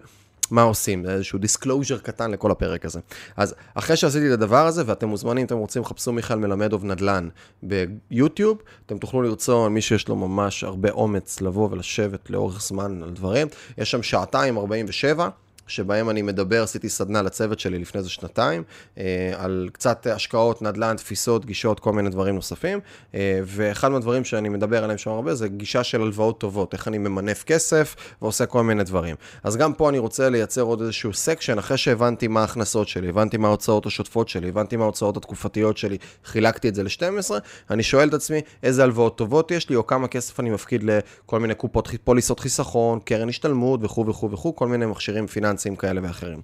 מה 0.53 0.63
עושים, 0.63 1.05
זה 1.05 1.13
איזשהו 1.13 1.39
disclosure 1.39 1.99
קטן 1.99 2.31
לכל 2.31 2.51
הפרק 2.51 2.85
הזה. 2.85 3.01
אז 3.37 3.55
אחרי 3.75 3.97
שעשיתי 3.97 4.29
את 4.29 4.33
הדבר 4.33 4.67
הזה, 4.67 4.83
ואתם 4.87 5.09
מוזמנים, 5.09 5.47
אתם 5.47 5.57
רוצים, 5.57 5.85
חפשו 5.85 6.13
מיכאל 6.13 6.39
מלמדוב 6.39 6.85
נדל"ן 6.85 7.29
ביוטיוב, 7.63 8.59
אתם 8.87 8.99
תוכלו 8.99 9.23
למצוא, 9.23 9.69
מי 9.69 9.81
שיש 9.81 10.09
לו 10.09 10.17
ממש 10.17 10.65
הרבה 10.65 10.91
אומץ 10.91 11.41
לבוא 11.41 11.69
ולשבת 11.71 12.31
לאורך 12.31 12.63
זמן 12.63 13.03
על 13.03 13.11
דברים, 13.11 13.49
יש 13.79 13.91
שם 13.91 14.03
שעתיים 14.03 14.59
47. 14.59 15.29
שבהם 15.67 16.11
אני 16.11 16.23
מדבר, 16.23 16.63
עשיתי 16.63 16.89
סדנה 16.89 17.23
לצוות 17.23 17.61
שלי 17.61 17.79
לפני 17.79 17.99
איזה 17.99 18.11
שנתיים, 18.11 18.63
אה, 18.99 19.33
על 19.37 19.69
קצת 19.73 20.07
השקעות, 20.07 20.63
נדל"ן, 20.63 20.97
תפיסות, 20.97 21.47
גישות, 21.47 21.81
כל 21.81 21.93
מיני 21.93 22.11
דברים 22.11 22.35
נוספים. 22.35 22.81
אה, 23.15 23.41
ואחד 23.45 23.89
מהדברים 23.89 24.25
שאני 24.25 24.49
מדבר 24.49 24.85
עליהם 24.85 24.99
שם 24.99 25.11
הרבה 25.11 25.35
זה 25.35 25.49
גישה 25.49 25.85
של 25.85 26.03
הלוואות 26.03 26.41
טובות, 26.41 26.73
איך 26.73 26.89
אני 26.89 26.99
ממנף 26.99 27.45
כסף 27.45 27.97
ועושה 28.23 28.47
כל 28.47 28.63
מיני 28.63 28.85
דברים. 28.85 29.17
אז 29.43 29.57
גם 29.57 29.75
פה 29.75 29.89
אני 29.89 29.99
רוצה 29.99 30.29
לייצר 30.29 30.63
עוד 30.63 30.81
איזשהו 30.81 31.13
section, 31.13 31.59
אחרי 31.59 31.77
שהבנתי 31.77 32.29
מה 32.29 32.41
ההכנסות 32.41 32.89
שלי, 32.89 33.09
הבנתי 33.09 33.37
מה 33.37 33.49
ההוצאות 33.49 33.87
השוטפות 33.87 34.29
שלי, 34.29 34.49
הבנתי 34.49 34.77
מה 34.77 34.85
ההוצאות 34.85 35.17
התקופתיות 35.17 35.77
שלי, 35.77 35.99
חילקתי 36.25 36.69
את 36.69 36.75
זה 36.75 36.83
ל-12, 36.83 37.31
אני 37.71 37.83
שואל 37.83 38.09
את 38.09 38.15
עצמי 38.15 38.41
איזה 38.63 38.83
הלוואות 38.83 39.19
טובות 39.19 39.51
יש 39.51 39.69
לי, 39.69 39.77
או 39.77 39.87
כמה 39.87 40.09
כסף 40.09 40.41
אני 40.41 40.51
מפקיד 40.51 40.83
לכל 40.85 41.41
מיני 41.41 41.55
קופות, 41.55 41.89
פוליסות 42.05 42.41
חיסכון, 42.41 42.99
קרן 43.05 43.29
השתלמות 43.29 43.81
וכו' 43.83 44.07
וכו' 44.07 44.31
וכו', 44.31 44.57
כל 44.57 44.69
מיני 44.69 44.87
מכשירים 44.87 45.27
פיננסיים. 45.27 45.52
פיננסיים 45.53 45.77
כאלה 45.77 46.01
ואחרים. 46.05 46.41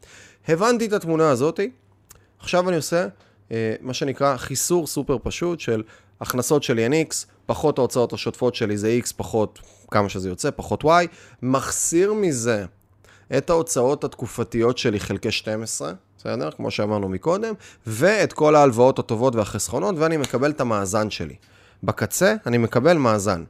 הבנתי 0.48 0.86
את 0.86 0.92
התמונה 0.92 1.30
הזאתי, 1.30 1.70
עכשיו 2.38 2.68
אני 2.68 2.76
עושה 2.76 3.06
אה, 3.52 3.74
מה 3.80 3.94
שנקרא 3.94 4.36
חיסור 4.36 4.86
סופר 4.86 5.16
פשוט 5.22 5.60
של 5.60 5.82
הכנסות 6.20 6.62
שלי 6.62 6.84
הן 6.84 6.92
X, 6.92 7.14
פחות 7.46 7.78
ההוצאות 7.78 8.12
השוטפות 8.12 8.54
שלי 8.54 8.76
זה 8.76 8.98
X, 9.04 9.12
פחות 9.16 9.58
כמה 9.90 10.08
שזה 10.08 10.28
יוצא, 10.28 10.50
פחות 10.56 10.84
Y, 10.84 10.88
מחסיר 11.42 12.12
מזה 12.12 12.64
את 13.38 13.50
ההוצאות 13.50 14.04
התקופתיות 14.04 14.78
שלי 14.78 15.00
חלקי 15.00 15.30
12, 15.30 15.92
בסדר? 16.18 16.50
כמו 16.50 16.70
שאמרנו 16.70 17.08
מקודם, 17.08 17.54
ואת 17.86 18.32
כל 18.32 18.54
ההלוואות 18.56 18.98
הטובות 18.98 19.34
והחסכונות, 19.34 19.94
ואני 19.98 20.16
מקבל 20.16 20.50
את 20.50 20.60
המאזן 20.60 21.10
שלי. 21.10 21.34
בקצה 21.82 22.34
אני 22.46 22.58
מקבל 22.58 22.96
מאזן. 22.96 23.44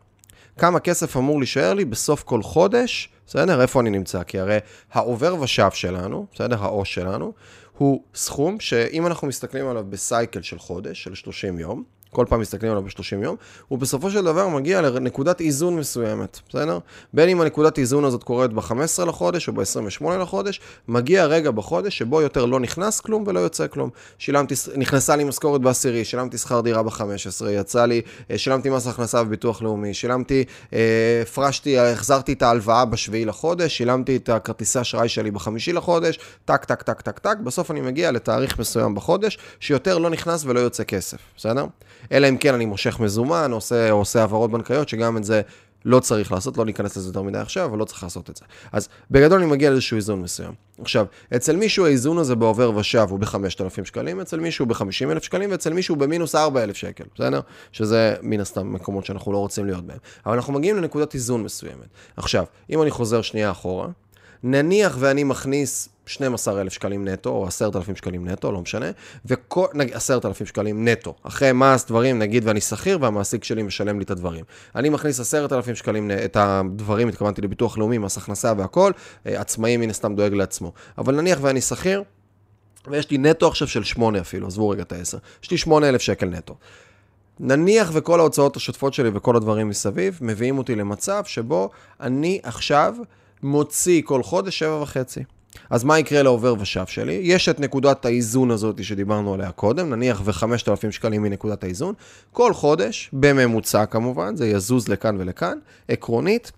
כמה 0.58 0.80
כסף 0.80 1.16
אמור 1.16 1.38
להישאר 1.38 1.74
לי 1.74 1.84
בסוף 1.84 2.22
כל 2.22 2.42
חודש, 2.42 3.08
בסדר? 3.26 3.62
איפה 3.62 3.80
אני 3.80 3.90
נמצא? 3.90 4.22
כי 4.22 4.38
הרי 4.38 4.58
העובר 4.92 5.40
ושב 5.40 5.70
שלנו, 5.70 6.26
בסדר? 6.34 6.62
העו"ש 6.62 6.94
שלנו, 6.94 7.32
הוא 7.78 8.02
סכום 8.14 8.60
שאם 8.60 9.06
אנחנו 9.06 9.28
מסתכלים 9.28 9.68
עליו 9.68 9.84
בסייקל 9.88 10.42
של 10.42 10.58
חודש, 10.58 11.04
של 11.04 11.14
30 11.14 11.58
יום, 11.58 11.82
כל 12.12 12.26
פעם 12.28 12.40
מסתכלים 12.40 12.72
עליו 12.72 12.82
ב-30 12.82 13.22
יום, 13.22 13.36
הוא 13.68 13.78
בסופו 13.78 14.10
של 14.10 14.24
דבר 14.24 14.48
מגיע 14.48 14.80
לנקודת 14.80 15.40
איזון 15.40 15.76
מסוימת, 15.76 16.40
בסדר? 16.48 16.78
בין 17.12 17.28
אם 17.28 17.40
הנקודת 17.40 17.78
איזון 17.78 18.04
הזאת 18.04 18.24
קורית 18.24 18.52
ב-15 18.52 19.04
לחודש 19.06 19.48
או 19.48 19.52
ב-28 19.52 20.10
לחודש, 20.20 20.60
מגיע 20.88 21.26
רגע 21.26 21.50
בחודש 21.50 21.98
שבו 21.98 22.22
יותר 22.22 22.44
לא 22.44 22.60
נכנס 22.60 23.00
כלום 23.00 23.24
ולא 23.26 23.40
יוצא 23.40 23.66
כלום. 23.66 23.90
שילמתי, 24.18 24.54
נכנסה 24.76 25.16
לי 25.16 25.24
משכורת 25.24 25.60
בעשירי, 25.60 26.04
שילמתי 26.04 26.38
שכר 26.38 26.60
דירה 26.60 26.82
ב-15, 26.82 27.48
יצא 27.50 27.84
לי, 27.84 28.00
אה, 28.30 28.38
שילמתי 28.38 28.70
מס 28.70 28.86
הכנסה 28.86 29.24
בביטוח 29.24 29.62
לאומי, 29.62 29.94
שילמתי, 29.94 30.44
אה, 30.72 31.22
הפרשתי, 31.22 31.78
החזרתי 31.78 32.32
את 32.32 32.42
ההלוואה 32.42 32.84
בשביעי 32.84 33.24
לחודש, 33.24 33.76
שילמתי 33.76 34.16
את 34.16 34.28
הכרטיסי 34.28 34.80
אשראי 34.80 35.08
שלי 35.08 35.30
בחמישי 35.30 35.72
לחודש, 35.72 36.18
טק, 36.44 36.64
טק, 36.64 36.82
טק, 36.82 37.00
טק, 37.00 37.18
טק, 37.18 37.36
בסוף 37.44 37.70
אני 37.70 37.80
מגיע 37.80 38.10
לתאריך 38.10 38.58
מסוים 38.58 38.94
בחודש, 38.94 39.38
שיותר 39.60 39.98
לא 39.98 40.10
נכנס 40.10 40.44
ולא 40.44 40.60
יוצא 40.60 40.84
כסף, 40.84 41.18
בסדר? 41.36 41.66
אלא 42.12 42.28
אם 42.28 42.36
כן 42.36 42.54
אני 42.54 42.64
מושך 42.64 43.00
מזומן, 43.00 43.52
עושה, 43.52 43.90
עושה 43.90 44.20
העברות 44.20 44.50
בנקאיות, 44.50 44.88
שגם 44.88 45.16
את 45.16 45.24
זה 45.24 45.40
לא 45.84 46.00
צריך 46.00 46.32
לעשות, 46.32 46.56
לא 46.56 46.64
ניכנס 46.64 46.96
לזה 46.96 47.08
יותר 47.08 47.22
מדי 47.22 47.38
עכשיו, 47.38 47.64
אבל 47.64 47.78
לא 47.78 47.84
צריך 47.84 48.02
לעשות 48.02 48.30
את 48.30 48.36
זה. 48.36 48.44
אז 48.72 48.88
בגדול 49.10 49.38
אני 49.38 49.50
מגיע 49.50 49.70
לאיזשהו 49.70 49.96
איזון 49.96 50.22
מסוים. 50.22 50.52
עכשיו, 50.80 51.06
אצל 51.36 51.56
מישהו 51.56 51.86
האיזון 51.86 52.18
הזה 52.18 52.34
בעובר 52.34 52.76
ושב 52.76 53.06
הוא 53.10 53.18
ב-5,000 53.18 53.84
שקלים, 53.84 54.20
אצל 54.20 54.40
מישהו 54.40 54.66
ב-50,000 54.66 55.22
שקלים, 55.22 55.50
ואצל 55.50 55.72
מישהו 55.72 55.96
במינוס 55.96 56.34
4,000 56.34 56.76
שקל, 56.76 57.04
בסדר? 57.14 57.40
שזה 57.72 58.14
מן 58.22 58.40
הסתם 58.40 58.72
מקומות 58.72 59.06
שאנחנו 59.06 59.32
לא 59.32 59.38
רוצים 59.38 59.66
להיות 59.66 59.86
בהם. 59.86 59.98
אבל 60.26 60.34
אנחנו 60.34 60.52
מגיעים 60.52 60.76
לנקודת 60.76 61.14
איזון 61.14 61.42
מסוימת. 61.42 61.88
עכשיו, 62.16 62.44
אם 62.70 62.82
אני 62.82 62.90
חוזר 62.90 63.22
שנייה 63.22 63.50
אחורה, 63.50 63.88
נניח 64.42 64.96
ואני 64.98 65.24
מכניס 65.24 65.88
12,000 66.08 66.72
שקלים 66.72 67.08
נטו, 67.08 67.30
או 67.30 67.46
10,000 67.46 67.96
שקלים 67.96 68.28
נטו, 68.28 68.52
לא 68.52 68.60
משנה, 68.60 68.86
וכל, 69.26 69.66
נגיד 69.74 69.94
10,000 69.94 70.46
שקלים 70.46 70.88
נטו, 70.88 71.14
אחרי 71.22 71.52
מס, 71.54 71.84
דברים, 71.84 72.18
נגיד 72.18 72.46
ואני 72.46 72.60
שכיר 72.60 72.98
והמעסיק 73.00 73.44
שלי 73.44 73.62
משלם 73.62 73.98
לי 73.98 74.04
את 74.04 74.10
הדברים. 74.10 74.44
אני 74.74 74.88
מכניס 74.88 75.20
10,000 75.20 75.74
שקלים, 75.74 76.10
את 76.24 76.36
הדברים, 76.40 77.08
התכוונתי 77.08 77.42
לביטוח 77.42 77.78
לאומי, 77.78 77.98
מס 77.98 78.16
הכנסה 78.16 78.52
והכל, 78.56 78.92
אה, 79.26 79.40
עצמאי 79.40 79.76
מן 79.76 79.90
הסתם 79.90 80.14
דואג 80.14 80.34
לעצמו. 80.34 80.72
אבל 80.98 81.14
נניח 81.14 81.38
ואני 81.42 81.60
שכיר, 81.60 82.02
ויש 82.86 83.10
לי 83.10 83.18
נטו 83.18 83.48
עכשיו 83.48 83.68
של 83.68 83.84
8 83.84 84.20
אפילו, 84.20 84.46
עזבו 84.46 84.68
רגע 84.68 84.82
את 84.82 84.92
ה-10, 84.92 85.18
יש 85.42 85.50
לי 85.50 85.58
8,000 85.58 86.00
שקל 86.00 86.26
נטו. 86.26 86.54
נניח 87.40 87.90
וכל 87.92 88.20
ההוצאות 88.20 88.56
השוטפות 88.56 88.94
שלי 88.94 89.10
וכל 89.14 89.36
הדברים 89.36 89.68
מסביב 89.68 90.18
מביאים 90.20 90.58
אותי 90.58 90.74
למצב 90.74 91.24
שבו 91.24 91.70
אני 92.00 92.40
עכשיו 92.42 92.94
מוציא 93.42 94.02
כל 94.04 94.22
חודש 94.22 94.58
שבע 94.58 94.82
וחצי. 94.82 95.20
אז 95.70 95.84
מה 95.84 95.98
יקרה 95.98 96.22
לעובר 96.22 96.54
ושב 96.60 96.86
שלי? 96.86 97.20
יש 97.22 97.48
את 97.48 97.60
נקודת 97.60 98.04
האיזון 98.04 98.50
הזאת 98.50 98.84
שדיברנו 98.84 99.34
עליה 99.34 99.50
קודם, 99.50 99.90
נניח 99.90 100.20
ו-5,000 100.24 100.90
שקלים 100.90 101.22
מנקודת 101.22 101.64
האיזון. 101.64 101.94
כל 102.32 102.52
חודש, 102.54 103.10
בממוצע 103.12 103.86
כמובן, 103.86 104.36
זה 104.36 104.48
יזוז 104.48 104.88
לכאן 104.88 105.16
ולכאן, 105.18 105.58
עקרונית, 105.88 106.52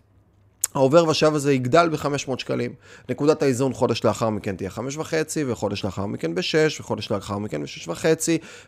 העובר 0.74 1.08
ושב 1.08 1.34
הזה 1.34 1.52
יגדל 1.52 1.88
ב-500 1.88 2.38
שקלים. 2.38 2.74
נקודת 3.08 3.42
האיזון 3.42 3.72
חודש 3.72 4.04
לאחר 4.04 4.30
מכן 4.30 4.56
תהיה 4.56 4.70
5.5, 4.70 5.02
וחודש 5.46 5.84
לאחר 5.84 6.06
מכן 6.06 6.34
ב-6, 6.34 6.80
וחודש 6.80 7.10
לאחר 7.10 7.38
מכן 7.38 7.62
ב-6.5, 7.62 8.04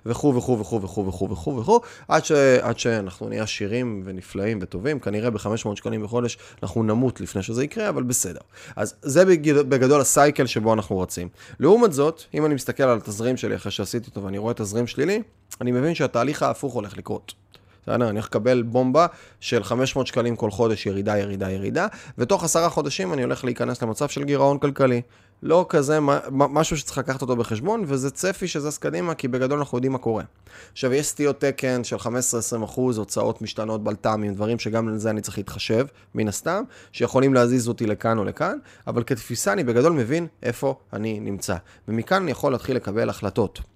וכו' 0.06 0.35
וכו' 0.37 0.59
וכו' 0.59 0.82
וכו' 0.82 1.06
וכו' 1.06 1.30
וכו' 1.30 1.56
וכו', 1.56 1.80
עד, 2.09 2.25
ש... 2.25 2.32
עד 2.62 2.78
שאנחנו 2.78 3.28
נהיה 3.28 3.42
עשירים 3.42 4.02
ונפלאים 4.04 4.59
וטובים, 4.62 5.00
כנראה 5.00 5.30
ב-500 5.30 5.76
שקלים 5.76 6.02
בחודש 6.02 6.38
אנחנו 6.62 6.82
נמות 6.82 7.21
לפני 7.21 7.42
שזה 7.42 7.64
יקרה, 7.64 7.88
אבל 7.88 8.02
בסדר. 8.02 8.40
אז 8.76 8.94
זה 9.02 9.25
בגדול 9.68 10.00
הסייקל 10.00 10.47
שבו 10.47 10.75
אנחנו 10.75 10.99
רצים. 10.99 11.28
לעומת 11.61 11.92
זאת, 11.92 12.23
אם 12.35 12.47
אני 12.47 12.54
מסתכל 12.54 12.82
על 12.82 12.99
התזרים 12.99 13.37
שלי 13.37 13.56
אחרי 13.56 13.73
שעשיתי 13.73 14.06
אותו 14.06 14.23
ואני 14.23 14.38
רואה 14.38 14.54
תזרים 14.54 14.87
שלילי, 14.87 15.23
אני 15.61 15.73
מבין 15.73 15.94
שהתהליך 15.94 16.42
ההפוך 16.42 16.75
הולך 16.75 16.99
לקרות. 16.99 17.41
בסדר? 17.82 17.94
אני 17.94 18.04
הולך 18.04 18.26
לקבל 18.26 18.62
בומבה 18.62 19.06
של 19.40 19.64
500 19.64 20.06
שקלים 20.06 20.36
כל 20.36 20.50
חודש, 20.50 20.86
ירידה, 20.86 21.18
ירידה, 21.18 21.50
ירידה, 21.50 21.86
ותוך 22.18 22.44
עשרה 22.44 22.70
חודשים 22.70 23.12
אני 23.12 23.22
הולך 23.22 23.44
להיכנס 23.44 23.82
למצב 23.82 24.08
של 24.08 24.24
גירעון 24.24 24.58
כלכלי. 24.58 25.02
לא 25.42 25.66
כזה, 25.68 25.98
משהו 26.30 26.76
שצריך 26.76 26.98
לקחת 26.98 27.22
אותו 27.22 27.36
בחשבון, 27.36 27.84
וזה 27.86 28.10
צפי 28.10 28.48
שזז 28.48 28.78
קדימה, 28.78 29.14
כי 29.14 29.28
בגדול 29.28 29.58
אנחנו 29.58 29.78
יודעים 29.78 29.92
מה 29.92 29.98
קורה. 29.98 30.24
עכשיו, 30.72 30.92
יש 30.92 31.06
סטיות 31.06 31.40
תקן 31.40 31.84
של 31.84 31.96
15-20 31.96 32.64
אחוז, 32.64 32.98
הוצאות 32.98 33.42
משתנות, 33.42 33.84
בלת"מים, 33.84 34.34
דברים 34.34 34.58
שגם 34.58 34.88
לזה 34.88 35.10
אני 35.10 35.20
צריך 35.20 35.38
להתחשב, 35.38 35.86
מן 36.14 36.28
הסתם, 36.28 36.62
שיכולים 36.92 37.34
להזיז 37.34 37.68
אותי 37.68 37.86
לכאן 37.86 38.18
או 38.18 38.24
לכאן, 38.24 38.58
אבל 38.86 39.02
כתפיסה 39.02 39.52
אני 39.52 39.64
בגדול 39.64 39.92
מבין 39.92 40.26
איפה 40.42 40.74
אני 40.92 41.20
נמצא. 41.20 41.56
ומכאן 41.88 42.22
אני 42.22 42.30
יכול 42.30 42.52
להתחיל 42.52 42.76
לקבל 42.76 43.10
החלטות. 43.10 43.71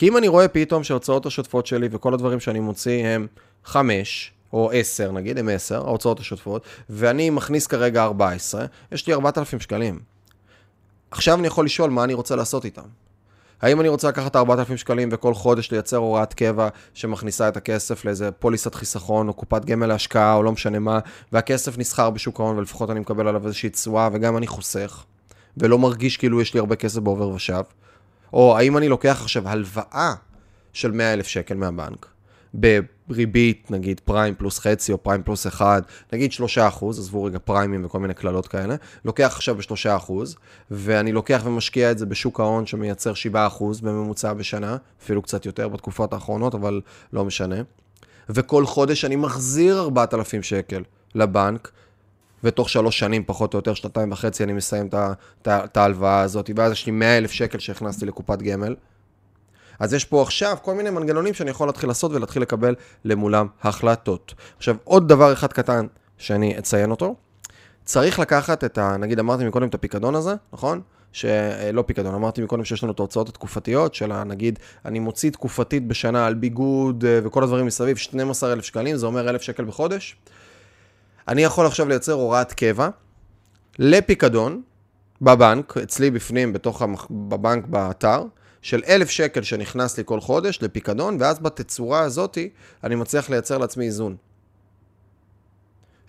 כי 0.00 0.08
אם 0.08 0.16
אני 0.16 0.28
רואה 0.28 0.48
פתאום 0.48 0.84
שההוצאות 0.84 1.26
השוטפות 1.26 1.66
שלי 1.66 1.88
וכל 1.90 2.14
הדברים 2.14 2.40
שאני 2.40 2.60
מוציא 2.60 3.06
הם 3.06 3.26
5, 3.64 4.32
או 4.52 4.70
10 4.72 5.12
נגיד, 5.12 5.38
הם 5.38 5.48
10, 5.48 5.76
ההוצאות 5.76 6.20
השוטפות, 6.20 6.64
ואני 6.90 7.30
מכניס 7.30 7.66
כרגע 7.66 8.02
14, 8.02 8.64
יש 8.92 9.06
לי 9.06 9.14
4,000 9.14 9.60
שקלים. 9.60 9.98
עכשיו 11.10 11.38
אני 11.38 11.46
יכול 11.46 11.64
לשאול 11.64 11.90
מה 11.90 12.04
אני 12.04 12.14
רוצה 12.14 12.36
לעשות 12.36 12.64
איתם. 12.64 12.82
האם 13.62 13.80
אני 13.80 13.88
רוצה 13.88 14.08
לקחת 14.08 14.36
4,000 14.36 14.76
שקלים 14.76 15.08
וכל 15.12 15.34
חודש 15.34 15.70
לייצר 15.70 15.96
הוראת 15.96 16.34
קבע 16.34 16.68
שמכניסה 16.94 17.48
את 17.48 17.56
הכסף 17.56 18.04
לאיזה 18.04 18.32
פוליסת 18.32 18.74
חיסכון 18.74 19.28
או 19.28 19.34
קופת 19.34 19.64
גמל 19.64 19.86
להשקעה 19.86 20.34
או 20.34 20.42
לא 20.42 20.52
משנה 20.52 20.78
מה, 20.78 20.98
והכסף 21.32 21.78
נסחר 21.78 22.10
בשוק 22.10 22.40
ההון 22.40 22.58
ולפחות 22.58 22.90
אני 22.90 23.00
מקבל 23.00 23.28
עליו 23.28 23.46
איזושהי 23.46 23.70
תשואה 23.70 24.08
וגם 24.12 24.36
אני 24.36 24.46
חוסך, 24.46 25.04
ולא 25.56 25.78
מרגיש 25.78 26.16
כאילו 26.16 26.40
יש 26.40 26.54
לי 26.54 26.60
הרבה 26.60 26.76
כסף 26.76 26.98
בעובר 26.98 27.28
ושב. 27.28 27.62
או 28.32 28.58
האם 28.58 28.76
אני 28.76 28.88
לוקח 28.88 29.20
עכשיו 29.22 29.48
הלוואה 29.48 30.14
של 30.72 30.90
100 30.90 31.12
אלף 31.12 31.26
שקל 31.26 31.54
מהבנק, 31.54 32.06
בריבית, 33.08 33.70
נגיד 33.70 34.00
פריים 34.04 34.34
פלוס 34.34 34.58
חצי 34.58 34.92
או 34.92 35.02
פריים 35.02 35.22
פלוס 35.22 35.46
אחד, 35.46 35.82
נגיד 36.12 36.32
3 36.32 36.58
אחוז, 36.58 36.98
עזבו 36.98 37.24
רגע 37.24 37.38
פריימים 37.44 37.84
וכל 37.84 37.98
מיני 37.98 38.14
קללות 38.14 38.48
כאלה, 38.48 38.74
לוקח 39.04 39.32
עכשיו 39.36 39.54
ב-3 39.54 39.96
אחוז, 39.96 40.36
ואני 40.70 41.12
לוקח 41.12 41.42
ומשקיע 41.44 41.90
את 41.90 41.98
זה 41.98 42.06
בשוק 42.06 42.40
ההון 42.40 42.66
שמייצר 42.66 43.14
7 43.14 43.46
אחוז 43.46 43.80
בממוצע 43.80 44.32
בשנה, 44.32 44.76
אפילו 45.02 45.22
קצת 45.22 45.46
יותר 45.46 45.68
בתקופות 45.68 46.12
האחרונות, 46.12 46.54
אבל 46.54 46.80
לא 47.12 47.24
משנה. 47.24 47.56
וכל 48.28 48.66
חודש 48.66 49.04
אני 49.04 49.16
מחזיר 49.16 49.80
4,000 49.80 50.42
שקל 50.42 50.82
לבנק, 51.14 51.70
ותוך 52.44 52.68
שלוש 52.70 52.98
שנים, 52.98 53.24
פחות 53.26 53.54
או 53.54 53.58
יותר, 53.58 53.74
שנתיים 53.74 54.12
וחצי, 54.12 54.44
אני 54.44 54.52
מסיים 54.52 54.88
את 55.48 55.76
ההלוואה 55.76 56.20
הזאת, 56.20 56.50
ואז 56.56 56.72
יש 56.72 56.86
לי 56.86 56.92
100 56.92 57.18
אלף 57.18 57.30
שקל 57.30 57.58
שהכנסתי 57.58 58.06
לקופת 58.06 58.42
גמל. 58.42 58.74
אז 59.78 59.94
יש 59.94 60.04
פה 60.04 60.22
עכשיו 60.22 60.56
כל 60.62 60.74
מיני 60.74 60.90
מנגנונים 60.90 61.34
שאני 61.34 61.50
יכול 61.50 61.68
להתחיל 61.68 61.88
לעשות 61.88 62.12
ולהתחיל 62.12 62.42
לקבל 62.42 62.74
למולם 63.04 63.46
החלטות. 63.62 64.34
עכשיו, 64.56 64.76
עוד 64.84 65.08
דבר 65.08 65.32
אחד 65.32 65.52
קטן 65.52 65.86
שאני 66.18 66.58
אציין 66.58 66.90
אותו, 66.90 67.14
צריך 67.84 68.18
לקחת 68.18 68.64
את 68.64 68.78
ה... 68.78 68.96
נגיד, 68.96 69.18
אמרתי 69.18 69.44
מקודם 69.44 69.68
את 69.68 69.74
הפיקדון 69.74 70.14
הזה, 70.14 70.34
נכון? 70.52 70.80
שלא 71.12 71.84
פיקדון, 71.86 72.14
אמרתי 72.14 72.42
מקודם 72.42 72.64
שיש 72.64 72.82
לנו 72.82 72.92
את 72.92 72.98
ההוצאות 72.98 73.28
התקופתיות 73.28 73.94
של 73.94 74.22
נגיד, 74.22 74.58
אני 74.84 74.98
מוציא 74.98 75.30
תקופתית 75.30 75.86
בשנה 75.88 76.26
על 76.26 76.34
ביגוד 76.34 77.04
אה, 77.04 77.20
וכל 77.24 77.42
הדברים 77.42 77.66
מסביב, 77.66 77.96
12,000 77.96 78.64
שקלים, 78.64 78.96
זה 78.96 79.06
אומר 79.06 79.28
1,000 79.28 79.42
שקל 79.42 79.64
בחודש. 79.64 80.16
אני 81.30 81.42
יכול 81.42 81.66
עכשיו 81.66 81.88
לייצר 81.88 82.12
הוראת 82.12 82.52
קבע 82.52 82.88
לפיקדון 83.78 84.62
בבנק, 85.22 85.76
אצלי 85.76 86.10
בפנים, 86.10 86.52
בתוך 86.52 86.82
המח... 86.82 87.06
בבנק 87.10 87.66
באתר, 87.66 88.24
של 88.62 88.82
אלף 88.88 89.10
שקל 89.10 89.42
שנכנס 89.42 89.98
לי 89.98 90.04
כל 90.06 90.20
חודש 90.20 90.58
לפיקדון, 90.62 91.16
ואז 91.20 91.38
בתצורה 91.38 92.00
הזאתי 92.00 92.50
אני 92.84 92.94
מצליח 92.94 93.30
לייצר 93.30 93.58
לעצמי 93.58 93.84
איזון. 93.84 94.16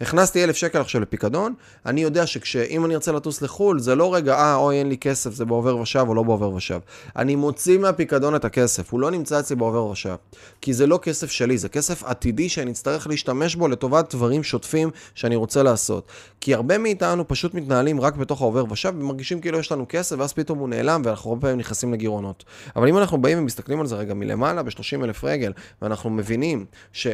הכנסתי 0.02 0.44
אלף 0.44 0.56
שקל 0.56 0.82
עכשיו 0.82 1.02
לפיקדון, 1.02 1.54
אני 1.86 2.02
יודע 2.02 2.28
שכשאם 2.28 2.86
אני 2.86 2.96
ארצה 2.96 3.12
לטוס 3.12 3.42
לחו"ל, 3.42 3.80
זה 3.80 3.96
לא 3.96 4.14
רגע, 4.14 4.34
אה, 4.34 4.56
אוי, 4.56 4.80
אין 4.80 4.90
לי 4.90 4.98
כסף, 4.98 5.34
זה 5.34 5.46
בעובר 5.46 5.78
ושב 5.78 6.06
או 6.08 6.16
לא 6.16 6.24
בעובר 6.24 6.54
ושב. 6.54 6.80
אני 7.16 7.36
מוציא 7.36 7.78
מהפיקדון 7.78 8.36
את 8.36 8.46
הכסף, 8.46 8.92
הוא 8.92 9.00
לא 9.00 9.12
נמצא 9.12 9.40
אצלי 9.40 9.56
בעובר 9.56 9.86
ושב. 9.86 10.16
כי 10.62 10.74
זה 10.74 10.88
לא 10.88 11.00
כסף 11.02 11.32
שלי, 11.32 11.58
זה 11.58 11.70
כסף 11.70 12.04
עתידי 12.04 12.50
שאני 12.50 12.72
אצטרך 12.72 13.08
להשתמש 13.08 13.56
בו 13.56 13.68
לטובת 13.68 14.16
דברים 14.16 14.44
שוטפים 14.44 14.90
שאני 15.16 15.36
רוצה 15.36 15.64
לעשות. 15.64 16.08
כי 16.42 16.54
הרבה 16.54 16.78
מאיתנו 16.78 17.28
פשוט 17.28 17.54
מתנהלים 17.54 18.02
רק 18.02 18.16
בתוך 18.16 18.42
העובר 18.42 18.64
ושב, 18.72 18.94
ומרגישים 19.00 19.42
כאילו 19.42 19.60
יש 19.60 19.72
לנו 19.72 19.86
כסף, 19.90 20.16
ואז 20.20 20.34
פתאום 20.34 20.60
הוא 20.60 20.70
נעלם, 20.70 21.02
ואנחנו 21.06 21.30
הרבה 21.30 21.42
פעמים 21.42 21.58
נכנסים 21.58 21.94
לגירעונות. 21.94 22.44
אבל 22.76 22.88
אם 22.88 22.98
אנחנו 22.98 23.22
באים 23.22 23.40
ומסתכלים 23.40 23.80
על 23.80 23.88
זה 23.88 23.96
רגע 23.96 24.14
מלמעלה, 24.14 24.64
ב-30 24.64 25.04
אלף 25.04 25.24
רגל, 25.24 25.54
ואנחנו 25.82 26.10
מבינים 26.10 26.66
ש... 26.94 27.08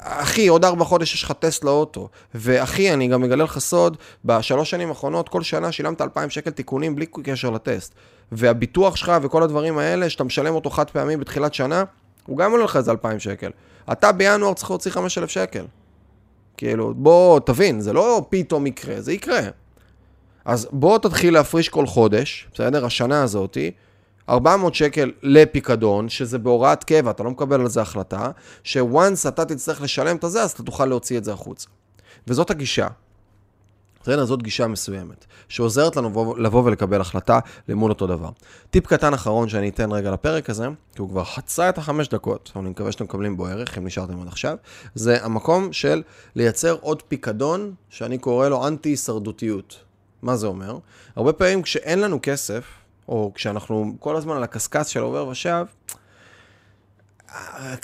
אחי, 0.00 0.48
עוד 0.48 0.64
ארבע 0.64 0.84
חודש 0.84 1.14
יש 1.14 1.22
לך 1.22 1.32
טסט 1.32 1.64
לאוטו. 1.64 2.08
ואחי, 2.34 2.92
אני 2.92 3.08
גם 3.08 3.22
מגלה 3.22 3.44
לך 3.44 3.58
סוד, 3.58 3.96
בשלוש 4.24 4.70
שנים 4.70 4.88
האחרונות, 4.88 5.28
כל 5.28 5.42
שנה 5.42 5.72
שילמת 5.72 6.00
2,000 6.00 6.30
שקל 6.30 6.50
תיקונים 6.50 6.94
בלי 6.94 7.06
קשר 7.06 7.50
לטסט. 7.50 7.94
והביטוח 8.32 8.96
שלך 8.96 9.12
וכל 9.22 9.42
הדברים 9.42 9.78
האלה, 9.78 10.10
שאתה 10.10 10.24
משלם 10.24 10.54
אותו 10.54 10.70
חד 10.70 10.90
פעמי 10.90 11.16
בתחילת 11.16 11.54
שנה, 11.54 11.84
הוא 12.26 12.38
גם 12.38 12.50
עולה 12.50 12.64
לך 12.64 12.76
איזה 12.76 12.90
2,000 12.90 13.18
שקל. 13.18 13.50
אתה 13.92 14.12
בינואר 14.12 14.54
צריך 14.54 14.70
להוציא 14.70 14.90
5,000 14.90 15.28
שקל. 15.30 15.64
כאילו, 16.56 16.94
בוא, 16.94 17.40
תבין, 17.40 17.80
זה 17.80 17.92
לא 17.92 18.26
פתאום 18.28 18.66
יקרה, 18.66 19.00
זה 19.00 19.12
יקרה. 19.12 19.40
אז 20.44 20.68
בוא 20.72 20.98
תתחיל 20.98 21.34
להפריש 21.34 21.68
כל 21.68 21.86
חודש, 21.86 22.48
בסדר? 22.54 22.84
השנה 22.84 23.22
הזאתי, 23.22 23.70
400 24.28 24.74
שקל 24.74 25.12
לפיקדון, 25.22 26.08
שזה 26.08 26.38
בהוראת 26.38 26.84
קבע, 26.84 27.10
אתה 27.10 27.22
לא 27.22 27.30
מקבל 27.30 27.60
על 27.60 27.68
זה 27.68 27.82
החלטה, 27.82 28.30
ש-once 28.64 29.28
אתה 29.28 29.44
תצטרך 29.44 29.82
לשלם 29.82 30.16
את 30.16 30.24
זה, 30.26 30.42
אז 30.42 30.50
אתה 30.50 30.62
תוכל 30.62 30.86
להוציא 30.86 31.18
את 31.18 31.24
זה 31.24 31.32
החוצה. 31.32 31.68
וזאת 32.26 32.50
הגישה. 32.50 32.88
בסדר? 34.02 34.24
זאת 34.24 34.42
גישה 34.42 34.66
מסוימת, 34.66 35.26
שעוזרת 35.48 35.96
לנו 35.96 36.34
לבוא 36.38 36.64
ולקבל 36.64 37.00
החלטה 37.00 37.38
למול 37.68 37.90
אותו 37.90 38.06
דבר. 38.06 38.30
טיפ 38.70 38.86
קטן 38.86 39.14
אחרון 39.14 39.48
שאני 39.48 39.68
אתן 39.68 39.92
רגע 39.92 40.10
לפרק 40.10 40.50
הזה, 40.50 40.68
כי 40.94 41.00
הוא 41.00 41.08
כבר 41.08 41.24
חצה 41.24 41.68
את 41.68 41.78
החמש 41.78 42.08
דקות, 42.08 42.52
אני 42.56 42.70
מקווה 42.70 42.92
שאתם 42.92 43.04
מקבלים 43.04 43.36
בו 43.36 43.46
ערך, 43.46 43.78
אם 43.78 43.86
נשארתם 43.86 44.20
עד 44.20 44.28
עכשיו, 44.28 44.56
זה 44.94 45.24
המקום 45.24 45.72
של 45.72 46.02
לייצר 46.34 46.76
עוד 46.80 47.02
פיקדון, 47.02 47.74
שאני 47.90 48.18
קורא 48.18 48.48
לו 48.48 48.66
אנטי-הישרדותיות. 48.66 49.78
מה 50.22 50.36
זה 50.36 50.46
אומר? 50.46 50.78
הרבה 51.16 51.32
פעמים 51.32 51.62
כשאין 51.62 52.00
לנו 52.00 52.18
כסף, 52.22 52.64
או 53.08 53.32
כשאנחנו 53.34 53.96
כל 54.00 54.16
הזמן 54.16 54.36
על 54.36 54.42
הקשקש 54.42 54.92
של 54.92 55.00
עובר 55.00 55.28
ושב, 55.28 55.66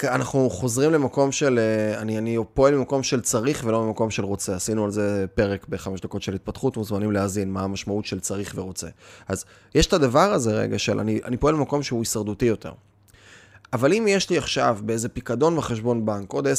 אנחנו 0.04 0.50
חוזרים 0.50 0.92
למקום 0.92 1.32
של, 1.32 1.58
אה, 1.58 2.00
אני, 2.00 2.18
אני 2.18 2.36
פועל 2.54 2.74
במקום 2.74 3.02
של 3.02 3.20
צריך 3.20 3.62
ולא 3.66 3.82
במקום 3.82 4.10
של 4.10 4.24
רוצה. 4.24 4.56
עשינו 4.56 4.84
על 4.84 4.90
זה 4.90 5.26
פרק 5.34 5.66
בחמש 5.68 6.00
דקות 6.00 6.22
של 6.22 6.34
התפתחות, 6.34 6.76
מוזמנים 6.76 7.12
להאזין 7.12 7.52
מה 7.52 7.62
המשמעות 7.62 8.04
של 8.04 8.20
צריך 8.20 8.52
ורוצה. 8.56 8.86
אז 9.28 9.44
יש 9.74 9.86
את 9.86 9.92
הדבר 9.92 10.32
הזה 10.32 10.52
רגע 10.52 10.78
של 10.78 11.00
אני, 11.00 11.20
אני 11.24 11.36
פועל 11.36 11.54
במקום 11.54 11.82
שהוא 11.82 12.00
הישרדותי 12.00 12.44
יותר. 12.44 12.72
אבל 13.72 13.92
אם 13.92 14.06
יש 14.08 14.30
לי 14.30 14.38
עכשיו 14.38 14.78
באיזה 14.82 15.08
פיקדון 15.08 15.56
בחשבון 15.56 16.06
בנק 16.06 16.32
עוד 16.32 16.46
10-20 16.46 16.50